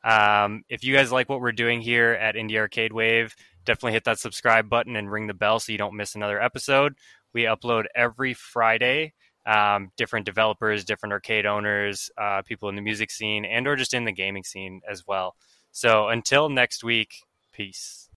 Um, 0.04 0.62
if 0.68 0.84
you 0.84 0.94
guys 0.94 1.10
like 1.10 1.28
what 1.28 1.40
we're 1.40 1.50
doing 1.52 1.80
here 1.80 2.12
at 2.12 2.36
Indie 2.36 2.56
Arcade 2.56 2.92
Wave, 2.92 3.34
definitely 3.64 3.92
hit 3.92 4.04
that 4.04 4.20
subscribe 4.20 4.68
button 4.70 4.94
and 4.94 5.10
ring 5.10 5.26
the 5.26 5.34
bell 5.34 5.58
so 5.58 5.72
you 5.72 5.78
don't 5.78 5.96
miss 5.96 6.14
another 6.14 6.40
episode. 6.40 6.94
We 7.34 7.42
upload 7.42 7.84
every 7.94 8.34
Friday. 8.34 9.14
Um, 9.46 9.92
different 9.96 10.26
developers, 10.26 10.84
different 10.84 11.14
arcade 11.14 11.46
owners, 11.46 12.10
uh, 12.20 12.42
people 12.42 12.68
in 12.68 12.76
the 12.76 12.82
music 12.82 13.10
scene, 13.10 13.46
and 13.46 13.66
or 13.66 13.76
just 13.76 13.94
in 13.94 14.04
the 14.04 14.12
gaming 14.12 14.44
scene 14.44 14.82
as 14.88 15.06
well. 15.06 15.36
So 15.72 16.08
until 16.08 16.50
next 16.50 16.84
week, 16.84 17.10
peace. 17.52 18.06